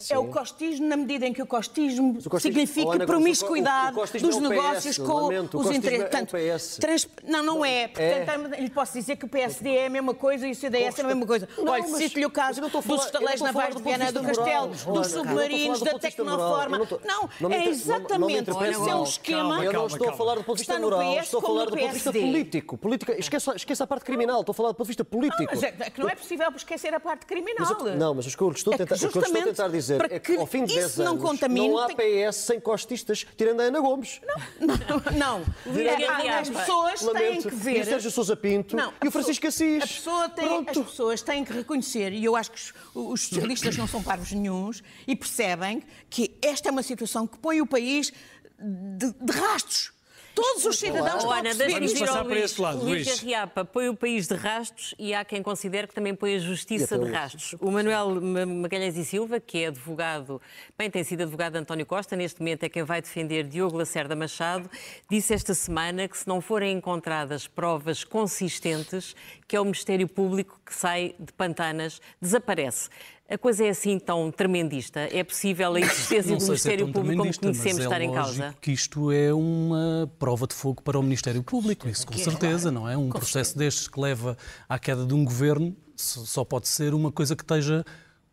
[0.00, 0.14] Sim.
[0.14, 4.00] É o costismo na medida em que o costismo, o costismo significa Ana, promiscuidade o,
[4.00, 6.78] o dos é negócios PS, com lamento, os interesses.
[6.78, 7.08] É trans...
[7.22, 7.86] Não, não é.
[7.88, 8.60] Portanto, é.
[8.60, 11.06] lhe posso dizer que o PSD é a mesma coisa e o CDS é a
[11.06, 11.46] mesma coisa.
[11.58, 15.98] Não, Olha, cito-lhe o caso dos estaleiros navais de Viana do Castelo, dos submarinos, da
[15.98, 16.80] Tecnoforma.
[17.04, 19.62] Não, é exatamente esse é o esquema.
[19.62, 21.86] Eu não estou a falar do ponto de vista moral, estou a falar do ponto
[21.86, 22.78] de vista político.
[23.18, 25.52] Esqueça a parte criminal, estou a falar do ponto de vista político.
[25.80, 27.66] É que não é possível esquecer a parte criminal.
[27.98, 30.64] Não, mas o que eu estou a tentar dizer dizer para é que, ao fim
[30.64, 34.20] de 10 anos não, contamine, não há PS sem costistas, tirando a Ana Gomes.
[34.26, 35.18] Não, não.
[35.18, 35.44] não.
[36.40, 37.78] As pessoas têm que ver...
[37.78, 39.82] E o Sérgio Sousa Pinto não, e o Francisco Assis.
[39.82, 42.60] Pessoa tem, as pessoas têm que reconhecer, e eu acho que
[42.94, 47.60] os socialistas não são parvos nenhums, e percebem que esta é uma situação que põe
[47.60, 48.12] o país
[48.58, 49.92] de, de rastros
[50.40, 52.56] Todos os cidadãos oh, Ana, deixa-me vir ao Luís.
[52.56, 56.36] Lado, Luís Garriapa põe o país de rastros e há quem considere que também põe
[56.36, 57.54] a justiça de rastros.
[57.60, 60.40] O Manuel Magalhães e Silva, que é advogado,
[60.78, 64.16] bem tem sido advogado de António Costa, neste momento é quem vai defender Diogo Lacerda
[64.16, 64.70] Machado,
[65.10, 69.14] disse esta semana que se não forem encontradas provas consistentes,
[69.46, 72.88] que é o Ministério Público que sai de pantanas, desaparece.
[73.30, 74.98] A coisa é assim tão tremendista?
[75.00, 78.54] É possível a existência do é Ministério é Público como conhecemos é estar em causa?
[78.60, 82.88] que isto é uma prova de fogo para o Ministério Público, isso com certeza, não
[82.88, 82.96] é?
[82.96, 84.36] Um processo destes que leva
[84.68, 87.84] à queda de um governo só pode ser uma coisa que esteja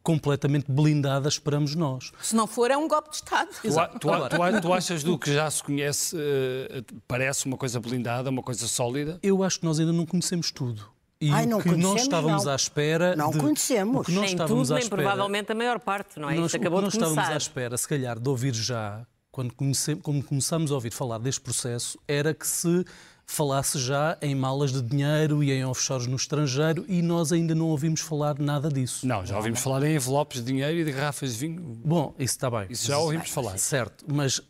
[0.01, 2.11] completamente blindada, esperamos nós.
[2.21, 3.49] Se não for, é um golpe de Estado.
[3.61, 8.29] Tu, tu, tu, tu achas do que já se conhece, uh, parece uma coisa blindada,
[8.29, 9.19] uma coisa sólida?
[9.21, 10.96] Eu acho que nós ainda não conhecemos tudo.
[11.19, 12.51] E Ai, não que nós estávamos não.
[12.51, 13.15] à espera.
[13.15, 14.05] Não de, conhecemos.
[14.05, 16.35] Que nós nem estávamos tudo, à nem espera, provavelmente a maior parte, não é?
[16.35, 17.21] Nós, Isto acabou nós de começar.
[17.21, 21.17] estávamos à espera, se calhar, de ouvir já, quando, comece, quando começámos a ouvir falar
[21.17, 22.85] deste processo, era que se
[23.29, 27.67] falasse já em malas de dinheiro e em offshores no estrangeiro e nós ainda não
[27.67, 29.05] ouvimos falar nada disso.
[29.05, 31.61] Não, já ouvimos falar em envelopes de dinheiro e de garrafas de vinho.
[31.83, 32.67] Bom, isso está bem.
[32.69, 33.57] Isso já ouvimos falar.
[33.57, 34.43] Certo, mas uh,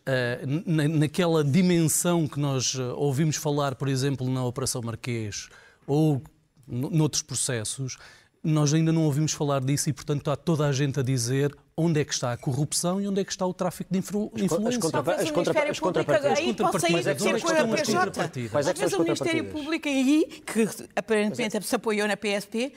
[0.65, 5.49] na, naquela dimensão que nós uh, ouvimos falar, por exemplo, na Operação Marquês
[5.87, 6.21] ou
[6.67, 7.97] noutros processos,
[8.43, 11.99] nós ainda não ouvimos falar disso e, portanto, está toda a gente a dizer onde
[11.99, 14.69] é que está a corrupção e onde é que está o tráfico de influ influência.
[14.69, 16.37] As, contra as, contra as contrapartidas.
[16.37, 18.49] Aí pode sair de ser com a PJ.
[18.53, 22.73] Mas é o Ministério Público aí, que aparentemente se apoiou na PSP,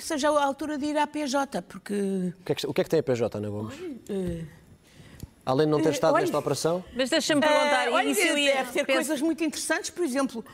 [0.00, 2.32] seja a altura de ir à PJ, porque...
[2.40, 3.74] O que é que, o que, é que tem a PJ, Ana Gomes?
[3.78, 4.46] Uh,
[5.46, 6.82] Além de não ter estado nesta operação?
[6.96, 8.98] Mas deixa-me perguntar, uh, olha, deve ter penso...
[8.98, 10.44] coisas muito interessantes, por exemplo,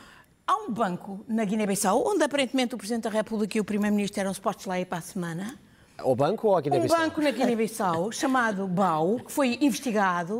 [0.45, 4.33] há um banco na Guiné-Bissau onde aparentemente o Presidente da República e o Primeiro-Ministro eram
[4.33, 5.59] supostos lá ir para a semana.
[6.03, 6.97] O banco ou a Guiné-Bissau?
[6.97, 10.39] Um banco na Guiné-Bissau chamado BAU, que foi investigado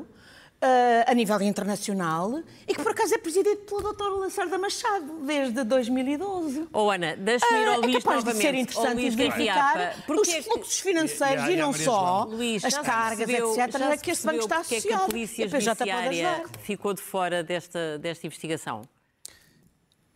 [0.61, 4.19] uh, a nível internacional e que por acaso é presidido pelo Dr.
[4.19, 6.67] Lacerda Machado desde 2012.
[6.73, 8.35] Oh Ana, deixa-me ir ao uh, Luís é capaz novamente.
[8.35, 12.77] de ser interessante verificar os é fluxos financeiros e, e, e não só Luís, as
[12.77, 13.81] cargas, etc.
[13.81, 14.87] a que este banco está associado.
[14.87, 18.83] Que a Polícia Judiciária ficou de fora desta, desta investigação?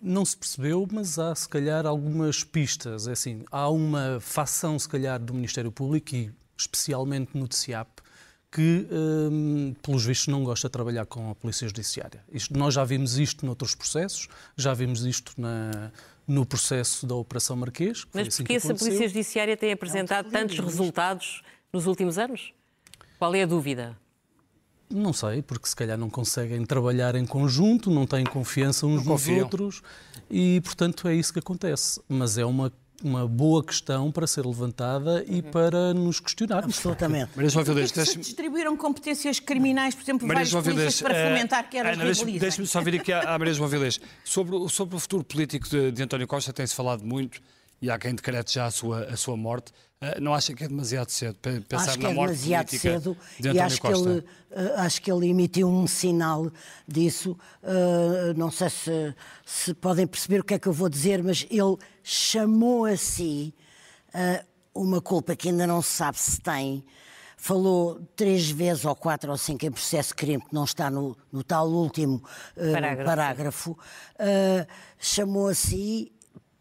[0.08, 3.08] Não se percebeu, mas há se calhar algumas pistas.
[3.08, 7.90] É assim, há uma facção, se calhar, do Ministério Público e especialmente no TCIAP,
[8.52, 12.24] que, um, pelos vistos, não gosta de trabalhar com a Polícia Judiciária.
[12.32, 15.92] Isto, nós já vimos isto noutros processos, já vimos isto na,
[16.28, 18.06] no processo da Operação Marquês.
[18.14, 21.42] Mas assim porquê a Polícia Judiciária tem apresentado tantos resultados
[21.74, 22.54] nos últimos anos?
[23.18, 23.98] Qual é a dúvida?
[24.96, 29.14] Não sei, porque se calhar não conseguem trabalhar em conjunto, não têm confiança uns não
[29.14, 29.44] nos confiam.
[29.44, 29.82] outros
[30.30, 32.02] e, portanto, é isso que acontece.
[32.08, 32.72] Mas é uma
[33.04, 35.52] uma boa questão para ser levantada e uhum.
[35.52, 36.64] para nos questionar.
[36.64, 37.32] Absolutamente.
[37.36, 41.70] Maria João Vilés, se distribuíram competências criminais, por exemplo, Maria vários polícias para eh, fomentar
[41.70, 44.00] que eram Deixe-me só vir aqui à, Maria João Vilés.
[44.24, 47.42] Sobre, sobre o futuro político de, de António Costa tem-se falado muito
[47.82, 49.72] e há quem decrete já a sua, a sua morte.
[50.02, 53.18] Uh, não acha que é demasiado cedo para pensar acho na é morte demasiado cedo
[53.40, 54.04] de e acho Costa?
[54.04, 56.52] que ele uh, acho que ele emitiu um sinal
[56.88, 57.38] disso.
[57.64, 61.48] Uh, não sei se, se podem perceber o que é que eu vou dizer, mas
[61.50, 63.54] ele chamou a si
[64.14, 66.84] uh, uma culpa que ainda não se sabe se tem.
[67.38, 71.16] Falou três vezes, ou quatro ou cinco, em processo de crime, que não está no,
[71.32, 72.24] no tal último
[72.58, 73.06] uh, parágrafo.
[73.06, 73.72] parágrafo.
[73.72, 74.68] Uh,
[75.00, 76.12] chamou a si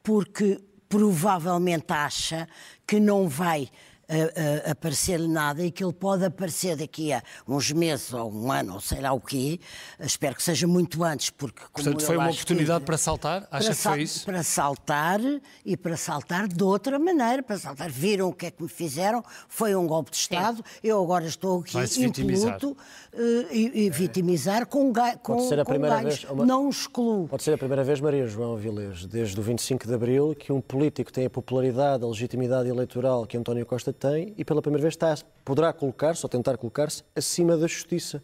[0.02, 0.60] porque
[0.94, 2.48] provavelmente acha
[2.86, 3.68] que não vai
[4.08, 8.50] uh, uh, aparecer-lhe nada e que ele pode aparecer daqui a uns meses ou um
[8.50, 9.60] ano ou sei lá o quê.
[10.00, 11.62] Espero que seja muito antes, porque.
[11.72, 13.46] Portanto, foi uma oportunidade que, para saltar?
[13.50, 14.24] Acha que foi isso?
[14.24, 15.20] Para saltar
[15.64, 17.42] e para saltar de outra maneira.
[17.42, 17.90] Para saltar.
[17.90, 19.22] Viram o que é que me fizeram?
[19.48, 20.56] Foi um golpe de Estado.
[20.56, 20.62] Sim.
[20.82, 22.76] Eu agora estou aqui impoluto
[23.12, 23.16] uh,
[23.50, 26.44] e, e vitimizar com, com, pode ser a primeira Vez, uma...
[26.44, 27.28] Não excluo.
[27.28, 30.60] Pode ser a primeira vez, Maria João Avilés, desde o 25 de Abril, que um
[30.60, 34.94] político tem a popularidade, a legitimidade eleitoral que António Costa tem e pela primeira vez
[34.94, 38.22] está, poderá colocar-se ou tentar colocar-se acima da justiça,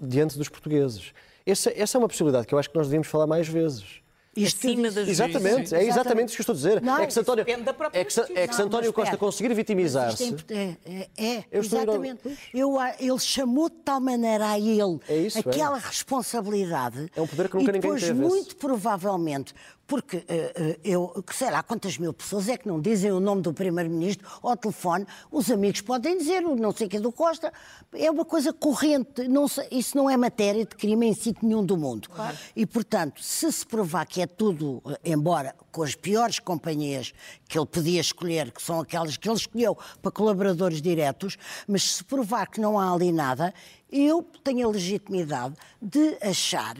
[0.00, 1.12] diante dos portugueses.
[1.44, 4.00] Essa, essa é uma possibilidade que eu acho que nós devíamos falar mais vezes.
[4.36, 5.24] Isto acima da justiça.
[5.24, 6.82] Exatamente, é exatamente isso que eu estou a dizer.
[6.82, 7.44] Não, é que se António,
[7.92, 10.36] é que se, é que se António Costa conseguir vitimizar-se.
[10.50, 12.38] É, é, é exatamente.
[12.52, 17.10] Eu, ele chamou de tal maneira a ele é isso, aquela responsabilidade.
[17.16, 18.12] É um poder que nunca ninguém teve.
[18.12, 19.54] muito provavelmente,
[19.86, 23.42] porque uh, uh, eu, sei lá quantas mil pessoas é que não dizem o nome
[23.42, 27.52] do Primeiro-Ministro ao telefone, os amigos podem dizer o não sei que do Costa,
[27.92, 31.64] é uma coisa corrente, não sei, isso não é matéria de crime em sítio nenhum
[31.64, 32.08] do mundo.
[32.08, 32.36] Claro.
[32.54, 37.12] E, portanto, se se provar que é tudo, eh, embora com as piores companhias
[37.48, 42.04] que ele podia escolher, que são aquelas que ele escolheu para colaboradores diretos, mas se
[42.04, 43.52] provar que não há ali nada,
[43.90, 46.74] eu tenho a legitimidade de achar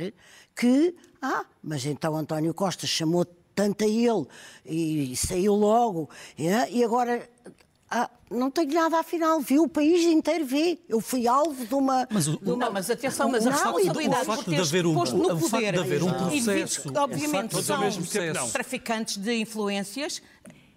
[0.57, 4.27] que ah, mas então António Costa chamou tanto a ele
[4.64, 6.09] e saiu logo.
[6.38, 6.71] É?
[6.71, 7.29] E agora
[7.90, 9.62] ah, não tenho nada afinal, viu?
[9.64, 10.79] O país inteiro vê.
[10.88, 12.07] Eu fui alvo de uma.
[12.11, 12.66] Mas, o, de uma...
[12.66, 15.73] Não, mas atenção, mas a responsabilidade por teres haver um, no poder.
[15.73, 16.88] de haver um processo.
[16.92, 20.21] E, obviamente, são traficantes de influências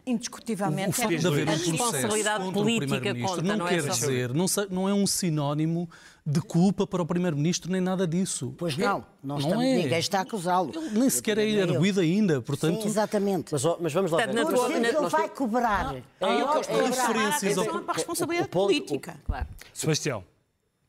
[0.05, 4.33] indiscutivelmente o facto de haver um responsabilidade política conta, não, não é quer é dizer,
[4.33, 5.87] não, não é um sinónimo
[6.29, 8.53] de culpa para o Primeiro-Ministro nem nada disso.
[8.57, 9.77] Pois não, não, não é.
[9.77, 10.71] ninguém está a acusá-lo.
[10.91, 12.81] Nem sequer é arguído ainda, portanto...
[12.81, 13.51] Sim, exatamente.
[13.51, 14.29] Mas, mas vamos lá ver.
[14.29, 15.95] Dizer que ele vai cobrar.
[16.21, 17.65] Ah, é, é, referências ao...
[17.65, 19.15] para a responsabilidade política.
[19.25, 19.47] Claro.
[19.73, 20.23] Sebastião.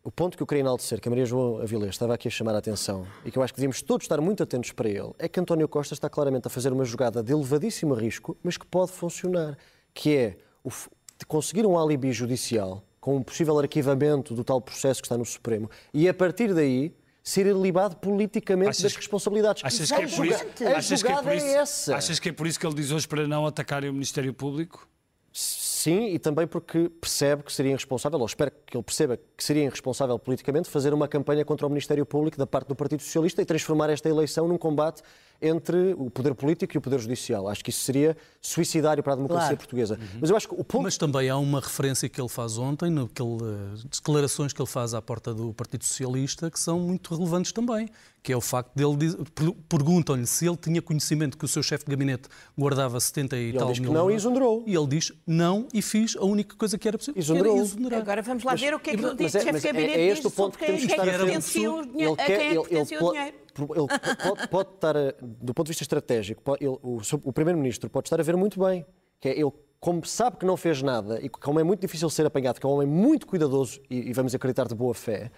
[0.03, 2.55] O ponto que eu queria enaltecer, que a Maria João Avilés estava aqui a chamar
[2.55, 5.29] a atenção e que eu acho que devíamos todos estar muito atentos para ele, é
[5.29, 8.92] que António Costa está claramente a fazer uma jogada de elevadíssimo risco, mas que pode
[8.92, 9.59] funcionar,
[9.92, 15.00] que é o, de conseguir um alibi judicial com um possível arquivamento do tal processo
[15.00, 19.64] que está no Supremo e, a partir daí, ser ilibado politicamente achas, das responsabilidades.
[19.64, 21.96] Achas que, é por isso, que é por isso, é essa.
[21.96, 24.88] Achas que é por isso que ele diz hoje para não atacarem o Ministério Público?
[25.32, 29.62] Sim, e também porque percebe que seria irresponsável, ou espero que ele perceba que seria
[29.62, 33.44] irresponsável politicamente, fazer uma campanha contra o Ministério Público da parte do Partido Socialista e
[33.44, 35.02] transformar esta eleição num combate
[35.40, 37.48] entre o poder político e o poder judicial.
[37.48, 39.56] Acho que isso seria suicidário para a democracia claro.
[39.56, 39.94] portuguesa.
[40.00, 40.18] Uhum.
[40.20, 40.82] Mas eu acho que o ponto...
[40.82, 43.38] Mas também há uma referência que ele faz ontem, naquele,
[43.90, 47.88] declarações que ele faz à porta do Partido Socialista, que são muito relevantes também,
[48.23, 49.16] que é o facto dele
[49.68, 53.52] perguntam-lhe se ele tinha conhecimento que o seu chefe de gabinete guardava 70 e, e
[53.52, 54.64] tal ele diz mil que não e exonerou.
[54.66, 57.18] E ele diz não e fiz a única coisa que era possível.
[57.18, 57.56] Exonerou.
[57.56, 58.00] Era exonerar.
[58.00, 59.38] Agora vamos lá mas, ver o que é que ele disse.
[59.38, 61.29] É, é, é, este o ponto que temos que estar a ver.
[61.29, 67.00] Ele quer, ele, ele, ele pode, pode estar, do ponto de vista estratégico, ele, o,
[67.25, 68.85] o Primeiro-Ministro pode estar a ver muito bem,
[69.21, 72.27] que é ele como sabe que não fez nada e como é muito difícil ser
[72.27, 75.31] apanhado, que é um homem muito cuidadoso e, e vamos acreditar de boa fé,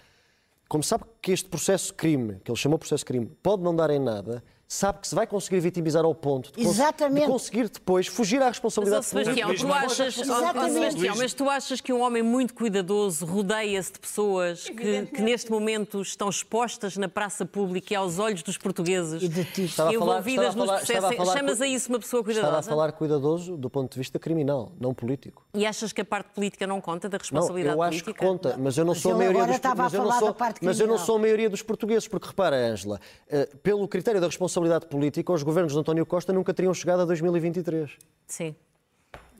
[0.72, 3.98] como sabe que este processo crime, que ele chamou processo crime, pode não dar em
[3.98, 4.42] nada,
[4.72, 7.26] sabe que se vai conseguir vitimizar ao ponto de, Exatamente.
[7.26, 11.92] de conseguir depois fugir à responsabilidade mas, Sebastião, tu achas, Sebastião, mas tu achas que
[11.92, 17.44] um homem muito cuidadoso rodeia-se de pessoas que, que, neste momento estão expostas na praça
[17.44, 21.32] pública e aos olhos dos portugueses e envolvidas nos processos?
[21.32, 22.60] Chamas a isso uma pessoa cuidadosa?
[22.60, 25.44] Estava a falar cuidadoso do ponto de vista criminal, não político.
[25.52, 28.12] E achas que a parte política não conta da responsabilidade não, eu acho política?
[28.14, 30.86] que conta, mas eu não sou a maioria dos mas eu não sou, mas eu
[30.86, 32.98] não sou a maioria dos portugueses, porque repara, Ângela,
[33.28, 37.02] eh, pelo critério da responsabilidade responsabilidade política, os governos de António Costa nunca teriam chegado
[37.02, 37.90] a 2023.
[38.26, 38.54] Sim.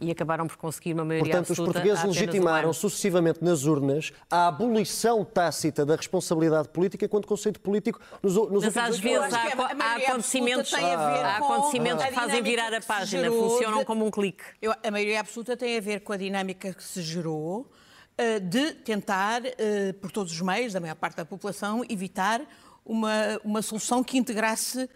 [0.01, 4.49] E acabaram por conseguir uma maioria Portanto, os portugueses legitimaram um sucessivamente nas urnas a
[4.49, 9.97] abolição tácita da responsabilidade política enquanto conceito político nos, nos Mas às vezes há, há
[9.97, 14.43] acontecimentos, há acontecimentos que fazem virar a página, funcionam de, como um clique.
[14.61, 18.73] Eu, a maioria absoluta tem a ver com a dinâmica que se gerou uh, de
[18.73, 22.41] tentar, uh, por todos os meios, da maior parte da população, evitar
[22.85, 24.89] uma, uma solução que integrasse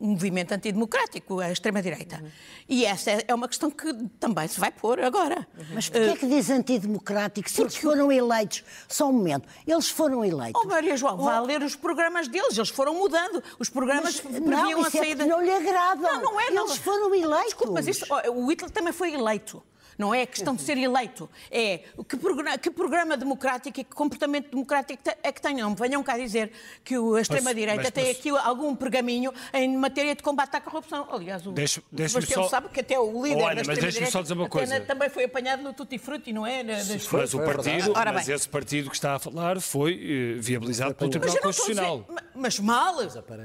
[0.00, 2.20] um movimento antidemocrático, a extrema-direita.
[2.22, 2.30] Uhum.
[2.68, 5.46] E essa é, é uma questão que também se vai pôr agora.
[5.56, 5.64] Uhum.
[5.74, 7.48] Mas porquê é que diz antidemocrático?
[7.48, 10.60] Se eles foram eleitos, só um momento, eles foram eleitos.
[10.62, 11.24] Oh, Maria João, oh.
[11.24, 13.42] vá ler os programas deles, eles foram mudando.
[13.58, 15.24] Os programas mas, previam não, a é saída...
[15.24, 16.12] É não lhe agrada.
[16.14, 16.48] Não, não é.
[16.48, 17.44] Eles foram eleitos.
[17.46, 19.62] Desculpa, mas isso, oh, o Hitler também foi eleito.
[19.98, 21.28] Não é questão de ser eleito.
[21.50, 25.68] É que programa, que programa democrático e que comportamento democrático é que tenham.
[25.68, 26.52] Não venham cá dizer
[26.84, 31.06] que a extrema-direita tem aqui algum pergaminho em matéria de combate à corrupção.
[31.10, 32.48] Aliás, o deixa, deixa só...
[32.48, 36.46] sabe que até o líder Olha, da extrema-direita também foi apanhado no Tutti Frutti, não
[36.46, 36.62] é?
[36.62, 41.36] Mas o partido, mas esse partido que está a falar foi uh, viabilizado pelo Tribunal
[41.38, 42.06] Constitucional.
[42.08, 42.96] Dizer, mas mal,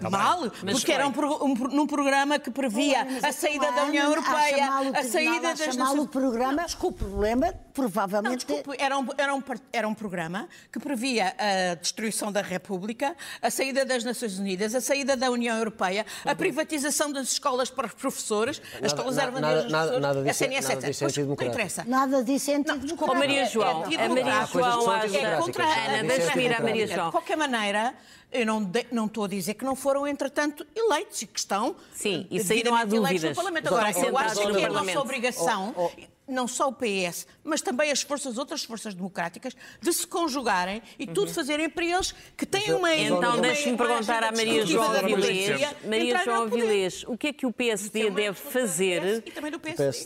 [0.01, 4.09] tá mal, mas porque era um, um, num programa que previa a saída da União
[4.09, 8.29] Europeia, a saída das nações programa, desculpe, o problema provavelmente...
[8.29, 13.15] Não, desculpe, era um, era, um, era um programa que previa a destruição da República,
[13.41, 17.87] a saída das Nações Unidas, a saída da União Europeia, a privatização das escolas para
[17.87, 21.43] os professores, nada, as escolas ervaneiras nada, nada, disso, SNS, nada disso é antidemocrático.
[21.43, 21.83] Não interessa.
[21.85, 23.07] Nada disso é antidemocrático.
[23.07, 26.59] Não, Maria João, é, é a Maria João é contra a Ana, deixa-me ir à
[26.61, 27.05] Maria João.
[27.05, 27.93] De qualquer maneira,
[28.31, 31.75] eu não, de, não estou a dizer que não foram, entretanto, eleitos e que estão.
[31.93, 33.37] Sim, isso aí não há dúvidas.
[33.37, 35.73] Agora, eu acho que é a nossa obrigação.
[35.75, 40.05] Oh, oh não só o PS, mas também as forças, outras forças democráticas, de se
[40.05, 41.13] conjugarem e uhum.
[41.13, 46.23] tudo fazerem para eles que têm uma Então deixe-me perguntar à Maria João Avilés, Maria
[46.23, 49.23] João Avilés, o que é que o PSD é deve fazer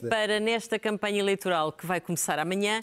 [0.09, 2.81] para nesta campanha eleitoral que vai começar amanhã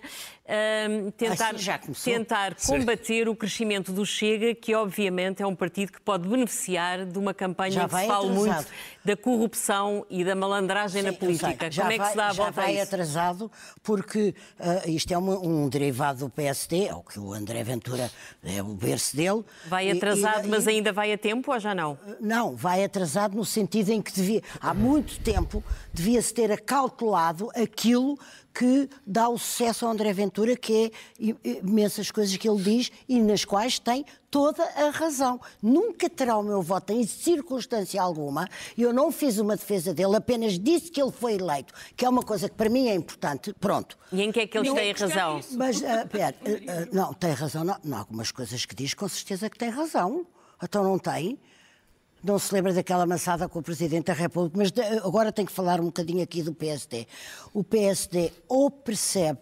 [0.50, 1.54] um, tentar,
[2.02, 7.18] tentar combater o crescimento do Chega, que obviamente é um partido que pode beneficiar de
[7.18, 8.66] uma campanha que se fala muito
[9.04, 11.70] da corrupção e da malandragem Sim, na política.
[11.70, 12.82] Como é que se dá a volta vai a isso?
[12.82, 13.50] atrasado
[13.82, 18.10] porque uh, isto é um, um, derivado do PSD, é o que o André Ventura
[18.42, 19.44] é o berço dele.
[19.66, 21.98] Vai atrasado, e, e, mas ainda vai a tempo ou já não?
[22.20, 25.62] Não, vai atrasado no sentido em que devia, há muito tempo
[25.92, 28.18] devia-se ter acalculado aquilo
[28.52, 31.30] que dá o sucesso ao André Ventura, que é
[31.62, 35.40] imensas coisas que ele diz e nas quais tem toda a razão.
[35.62, 38.48] Nunca terá o meu voto em circunstância alguma.
[38.76, 42.22] Eu não fiz uma defesa dele, apenas disse que ele foi eleito, que é uma
[42.22, 43.52] coisa que para mim é importante.
[43.54, 43.96] Pronto.
[44.12, 45.40] E em que é que eles têm razão?
[45.56, 47.64] Mas, uh, pera, uh, uh, não, tem razão.
[47.64, 50.26] Não, não, algumas coisas que diz, com certeza que tem razão.
[50.62, 51.38] Então não tem
[52.22, 54.72] não se lembra daquela amassada com o Presidente da República, mas
[55.04, 57.06] agora tenho que falar um bocadinho aqui do PSD.
[57.52, 59.38] O PSD ou percebe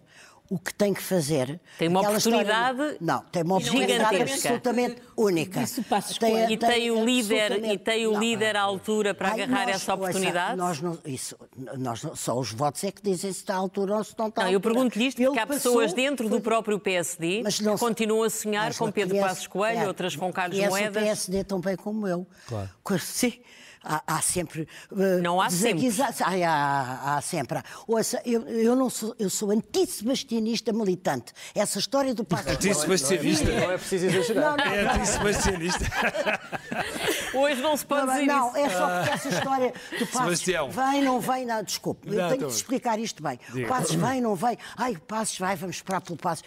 [0.51, 1.61] o que tem que fazer.
[1.79, 2.97] Tem uma oportunidade história...
[3.01, 5.65] Não, tem uma oportunidade absolutamente única.
[6.19, 9.77] Tem, e tem o líder e tem o líder à altura para Ai, agarrar nós,
[9.77, 10.57] essa oportunidade?
[10.57, 11.37] Nós não, isso,
[11.77, 14.29] nós não, só os votos é que dizem se está à altura ou se não
[14.29, 18.31] está não, Eu pergunto-lhe isto porque há pessoas dentro do próprio PSD que continuam a
[18.31, 21.03] sonhar com Pedro Passos Coelho, é, outras com Carlos Moedas.
[21.03, 22.27] o PSD tão bem como eu.
[22.47, 22.71] Claro.
[23.01, 23.35] Sim
[23.89, 24.69] há, há sempre.
[24.91, 25.89] Uh, não há sempre.
[26.21, 27.61] Há, há, há sempre.
[27.87, 31.33] Ouça, eu, eu, não sou, eu sou anti-sebastianista militante.
[31.55, 33.45] Essa história do Passo Anti-sebastianista.
[33.45, 34.57] Não, não, é preciso exagerar.
[34.57, 35.85] Não, não, é anti-sebastianista.
[37.35, 38.59] Hoje não se pode não, dizer não, isso.
[38.59, 42.53] é só porque essa história do Passos vem, não vem, não, desculpe, eu tenho que
[42.53, 43.39] explicar isto bem.
[43.53, 43.69] Diga.
[43.69, 46.45] Passos vem, não vem, ai, o Passos vai, vamos esperar pelo Passos.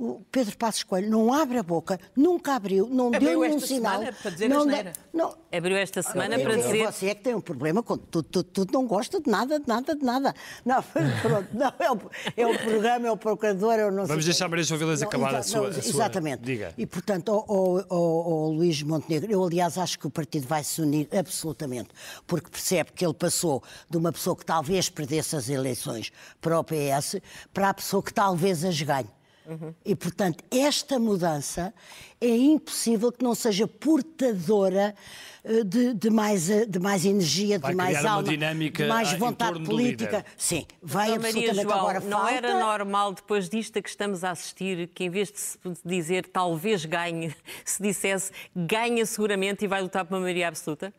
[0.00, 4.00] O Pedro Passos Coelho não abre a boca, nunca abriu, não abriu deu nenhum sinal.
[4.22, 4.64] Para dizer não,
[5.12, 6.86] não, abriu esta semana para dizer.
[6.86, 9.68] Você é que tem um problema com tudo, tudo, tudo não gosta de nada, de
[9.68, 10.34] nada, de nada.
[10.64, 10.82] Não,
[11.22, 12.00] pronto, não, é, o,
[12.36, 15.34] é o programa, é o procurador, eu não Vamos deixar a Maria João Vilas acabar
[15.34, 15.90] a sua, não, a sua...
[15.90, 16.42] Exatamente.
[16.42, 16.72] Diga.
[16.78, 20.80] E, portanto, o, o, o, Luís Montenegro, eu, aliás, acho que o partido vai se
[20.80, 21.90] unir absolutamente,
[22.26, 26.64] porque percebe que ele passou de uma pessoa que talvez perdesse as eleições para o
[26.64, 27.16] PS
[27.52, 29.19] para a pessoa que talvez as ganhe.
[29.50, 29.74] Uhum.
[29.84, 31.74] E, portanto, esta mudança
[32.20, 34.94] é impossível que não seja portadora
[35.42, 39.60] eh, de, de mais, eh, de mais energia, vai de mais alma, de mais vontade
[39.64, 40.24] política.
[40.36, 42.32] Sim, vai então, absolutamente Maria João, agora Não falta...
[42.32, 46.28] era normal, depois disto a que estamos a assistir, que em vez de se dizer
[46.28, 47.34] talvez ganhe,
[47.64, 50.94] se dissesse ganha seguramente e vai lutar por uma maioria absoluta?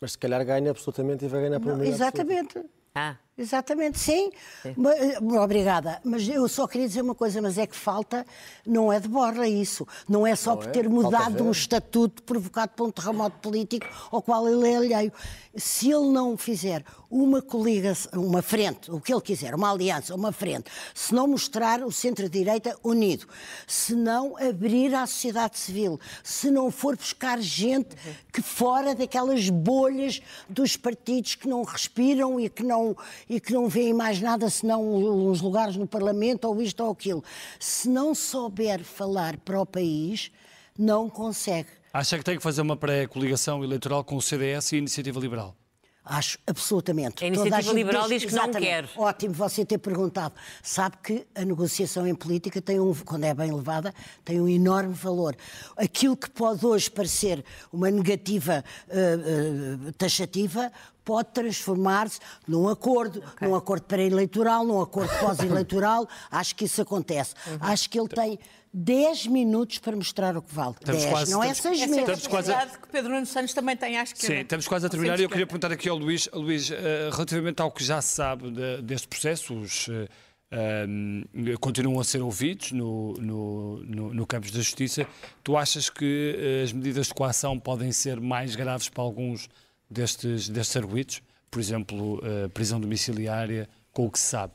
[0.00, 2.56] Mas se calhar ganha absolutamente e vai ganhar por uma maioria Exatamente.
[2.56, 2.70] Absoluta.
[2.94, 3.16] Ah.
[3.40, 4.30] Exatamente, sim.
[4.62, 4.74] sim.
[4.98, 5.98] Eh, obrigada.
[6.04, 8.26] Mas eu só queria dizer uma coisa, mas é que falta,
[8.66, 9.88] não é de borla isso.
[10.06, 10.70] Não é só não por é?
[10.70, 15.12] ter mudado um estatuto provocado por um terremoto político ao qual ele é alheio.
[15.56, 20.30] Se ele não fizer uma coligação, uma frente, o que ele quiser, uma aliança, uma
[20.30, 23.26] frente, se não mostrar o centro-direita unido,
[23.66, 27.96] se não abrir à sociedade civil, se não for buscar gente
[28.32, 32.96] que fora daquelas bolhas dos partidos que não respiram e que não
[33.30, 37.22] e que não veem mais nada senão uns lugares no Parlamento ou isto ou aquilo.
[37.60, 40.32] Se não souber falar para o país,
[40.76, 41.68] não consegue.
[41.92, 45.56] Acha que tem que fazer uma pré-coligação eleitoral com o CDS e a Iniciativa Liberal?
[46.04, 47.22] Acho, absolutamente.
[47.22, 48.88] A iniciativa a liberal diz, diz que não quer.
[48.96, 50.34] Ótimo você ter perguntado.
[50.60, 54.94] Sabe que a negociação em política tem um, quando é bem levada, tem um enorme
[54.94, 55.36] valor.
[55.76, 60.72] Aquilo que pode hoje parecer uma negativa uh, uh, taxativa
[61.10, 63.48] pode transformar-se num acordo, okay.
[63.48, 66.08] num acordo pré-eleitoral, num acordo pós-eleitoral.
[66.30, 67.34] Acho que isso acontece.
[67.48, 67.58] Uhum.
[67.62, 68.38] Acho que ele tem
[68.72, 70.76] 10 minutos para mostrar o que vale.
[70.84, 71.96] 10, quase, não é 6 meses.
[71.98, 72.64] Estamos quase a...
[72.64, 74.24] que Pedro Nuno Santos também tem, acho que...
[74.24, 76.74] Sim, estamos quase a terminar e eu queria perguntar aqui ao Luís, Luís uh,
[77.10, 79.88] relativamente ao que já se sabe de, deste processo, os...
[79.88, 80.06] Uh,
[80.52, 85.04] uh, continuam a ser ouvidos no, no, no, no campo da justiça.
[85.42, 89.48] Tu achas que as medidas de coação podem ser mais graves para alguns
[89.90, 91.22] destes, destes arguídos?
[91.50, 92.22] Por exemplo,
[92.54, 94.52] prisão domiciliária, com o que se sabe?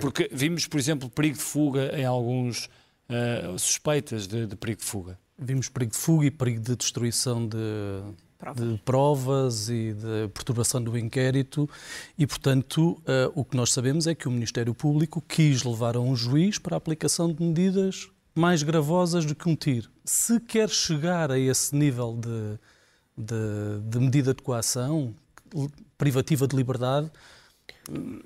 [0.00, 4.86] Porque vimos, por exemplo, perigo de fuga em alguns uh, suspeitas de, de, perigo de
[4.86, 5.18] fuga?
[5.38, 7.56] Vimos perigo de fuga e perigo de destruição de,
[8.38, 8.68] provas.
[8.68, 11.68] de provas e de perturbação do inquérito
[12.18, 16.00] e, portanto, uh, o que nós sabemos é que o Ministério Público quis levar a
[16.00, 19.90] um juiz para a aplicação de medidas mais gravosas do que um tiro.
[20.06, 22.58] Se quer chegar a esse nível de,
[23.16, 25.14] de, de medida de coação
[25.98, 27.10] privativa de liberdade,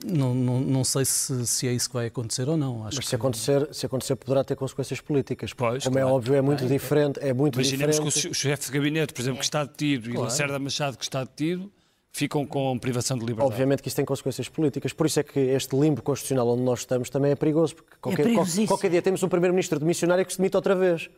[0.04, 2.86] não, não, não sei se, se, é isso que vai acontecer ou não.
[2.86, 3.16] Acho Mas se, que...
[3.16, 5.52] acontecer, se acontecer, poderá ter consequências políticas.
[5.52, 6.14] Pois, Como é claro.
[6.14, 7.18] é óbvio, é muito é, diferente.
[7.20, 8.22] É muito Imaginemos diferente.
[8.22, 10.20] que o chefe de gabinete, por exemplo, que está detido, claro.
[10.20, 11.72] e Lacerda Machado, que está detido,
[12.12, 13.52] ficam com privação de liberdade.
[13.52, 16.80] Obviamente que isso tem consequências políticas, por isso é que este limbo constitucional onde nós
[16.80, 20.32] estamos também é perigoso, porque qualquer, é qualquer dia temos um primeiro-ministro de missionário que
[20.32, 21.10] se demite outra vez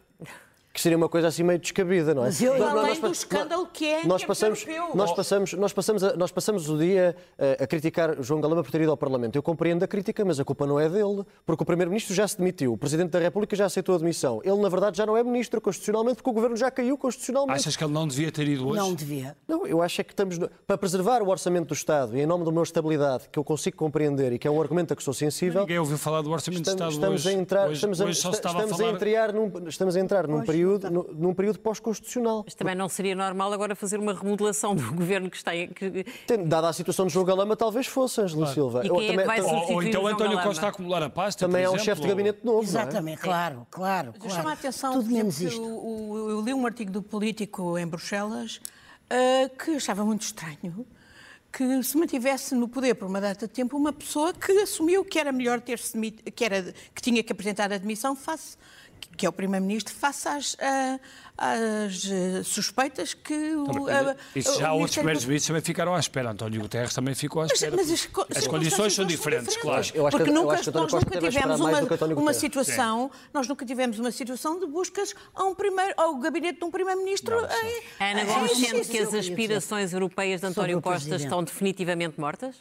[0.72, 2.26] que seria uma coisa assim meio descabida, não é?
[2.26, 4.64] Mas eu, nós, além nós, do escândalo que é nós passamos,
[4.94, 8.62] nós passamos, nós passamos, a, nós passamos o dia a, eh, a criticar João Galamba
[8.62, 9.36] por ter ido ao Parlamento.
[9.36, 12.38] Eu compreendo a crítica, mas a culpa não é dele, porque o Primeiro-Ministro já se
[12.38, 14.40] demitiu, o Presidente da República já aceitou a demissão.
[14.44, 17.60] Ele, na verdade, já não é Ministro constitucionalmente, porque o Governo já caiu constitucionalmente.
[17.60, 18.78] Achas que ele não devia ter ido hoje?
[18.78, 19.36] Não devia.
[19.46, 22.44] Não, eu acho é que estamos, para preservar o orçamento do Estado e em nome
[22.44, 25.14] de uma estabilidade que eu consigo compreender e que é um argumento a que sou
[25.14, 25.62] sensível...
[25.62, 27.36] Ninguém ouviu falar do orçamento estamos, do Estado estamos hoje.
[27.36, 28.88] A entrar, hoje, estamos, hoje a, estamos, a, falar...
[28.88, 32.42] a entrar num, estamos a entrar num período, num período período pós-constitucional.
[32.44, 35.68] Mas também não seria normal agora fazer uma remodelação do governo que está em.
[35.68, 36.04] Que...
[36.46, 38.54] Dada a situação de João Galama, talvez fosse, Angela claro.
[38.54, 38.86] Silva.
[38.86, 41.46] E quem é que vai ou, ou então António Costa a acumular a pasta.
[41.46, 42.62] Também é um chefe de gabinete novo.
[42.62, 43.22] Exatamente, é?
[43.22, 44.14] claro, claro.
[44.18, 44.34] claro.
[44.34, 45.60] Chama a atenção Tudo menos isto.
[45.60, 50.86] Eu, eu li um artigo do Político em Bruxelas uh, que achava muito estranho
[51.50, 55.18] que se mantivesse no poder por uma data de tempo uma pessoa que assumiu que
[55.18, 58.58] era melhor ter se que era que tinha que apresentar a admissão face
[59.18, 60.56] que é o primeiro-ministro face às,
[61.36, 63.88] as eh, suspeitas que o.
[63.88, 66.30] A, isso já outros primeiros ministros também ficaram à espera.
[66.30, 67.76] António Guterres também ficou à espera.
[67.76, 69.84] Mas, mas as, as condições são diferentes, claro.
[70.10, 73.20] Porque que, nunca, nós nunca tivemos uma, uma situação, Sim.
[73.34, 77.36] nós nunca tivemos uma situação de buscas a um primeiro, ao gabinete de um primeiro-ministro.
[78.00, 82.54] Ana Gomes sente que as aspirações europeias de António Costa estão definitivamente mortas?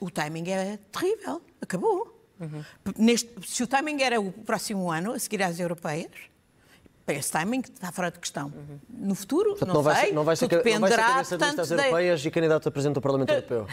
[0.00, 1.40] O timing é terrível.
[1.60, 2.11] Acabou.
[2.40, 2.64] Uhum.
[2.98, 6.10] Neste, se o timing era o próximo ano, a seguir às europeias,
[7.08, 8.46] esse timing está fora de questão.
[8.46, 8.78] Uhum.
[8.88, 11.06] No futuro, Portanto, não, não, vai sei, ser, não vai ser, dependerá não vai ser
[11.12, 13.66] cabeça de listas europeias e candidato a presidente do Parlamento uh, Europeu.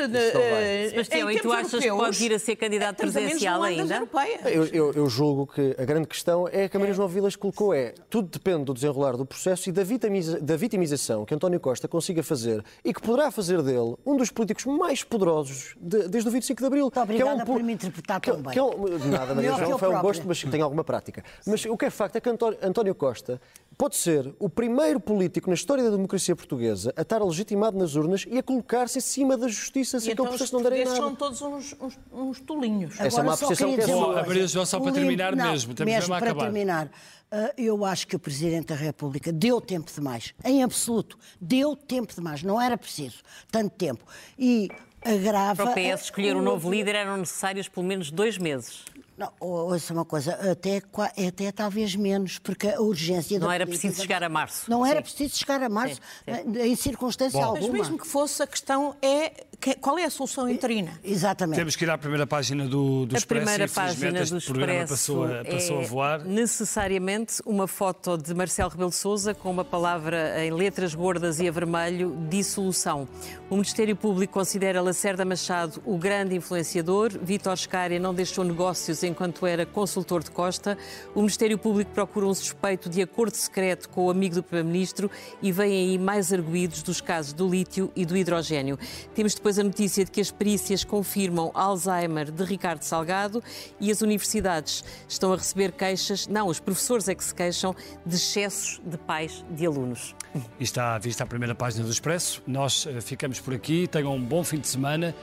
[0.00, 0.86] É Exatamente.
[0.86, 4.08] Uh, Sebastião, e tu achas europeus, que pode vir a ser candidato presidencial ainda?
[4.44, 7.74] Eu, eu, eu, julgo que a grande questão é que a Maria João Vilas colocou
[7.74, 11.86] é tudo depende do desenrolar do processo e da, vitimiza, da vitimização que António Costa
[11.86, 16.32] consiga fazer e que poderá fazer dele um dos políticos mais poderosos de, desde o
[16.32, 16.84] 25 de Abril.
[16.84, 18.52] Muito obrigada que é um, por me interpretar tão bem.
[18.52, 21.24] Que é um, nada, Maria João, foi um gosto, mas tem alguma prática.
[21.46, 23.40] Mas o que é facto é que António Costa
[23.76, 28.24] pode ser o primeiro político na história da democracia portuguesa a estar legitimado nas urnas
[28.28, 30.86] e a colocar-se acima da justiça sem que o processo não nada.
[30.86, 32.98] são todos uns, uns, uns tolinhos.
[32.98, 34.18] Essa é uma apreciação que é só.
[34.18, 36.44] A Maria João, só para terminar não, mesmo, temos mesmo para acabar.
[36.44, 36.86] terminar.
[36.86, 42.14] Uh, eu acho que o Presidente da República deu tempo demais, em absoluto, deu tempo
[42.14, 44.04] demais, não era preciso tanto tempo.
[44.38, 44.70] E
[45.02, 45.64] agrava...
[45.64, 48.84] Para o PS escolher um novo líder eram necessários pelo menos dois meses.
[49.22, 50.82] Não, ouça uma coisa, até,
[51.28, 54.68] até talvez menos, porque a urgência Não era preciso chegar a março.
[54.68, 54.90] Não sim.
[54.90, 56.60] era preciso chegar a março sim, sim.
[56.60, 57.46] em circunstância Bom.
[57.46, 57.68] alguma.
[57.68, 59.32] Mas mesmo que fosse, a questão é
[59.80, 60.98] qual é a solução interina?
[61.04, 61.56] Exatamente.
[61.56, 63.44] Temos que ir à primeira página do, do a Expresso.
[63.44, 66.24] A primeira página do Expresso passou a, passou é a voar.
[66.24, 71.52] necessariamente uma foto de Marcelo Rebelo Sousa com uma palavra em letras gordas e a
[71.52, 73.06] vermelho, dissolução.
[73.48, 77.12] O Ministério Público considera Lacerda Machado o grande influenciador.
[77.22, 80.76] Vítor Scária não deixou negócios enquanto era consultor de Costa.
[81.14, 85.10] O Ministério Público procura um suspeito de acordo secreto com o amigo do Primeiro-Ministro
[85.40, 88.78] e vem aí mais arguídos dos casos do lítio e do hidrogênio.
[89.14, 93.42] Temos depois a notícia de que as perícias confirmam Alzheimer de Ricardo Salgado
[93.78, 98.16] e as universidades estão a receber queixas, não, os professores é que se queixam de
[98.16, 100.14] excessos de pais de alunos.
[100.58, 102.42] E está vista a primeira página do Expresso.
[102.46, 103.86] Nós eh, ficamos por aqui.
[103.86, 105.14] Tenham um bom fim de semana.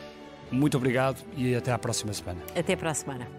[0.52, 2.42] Muito obrigado e até à próxima semana.
[2.56, 3.39] Até para a semana.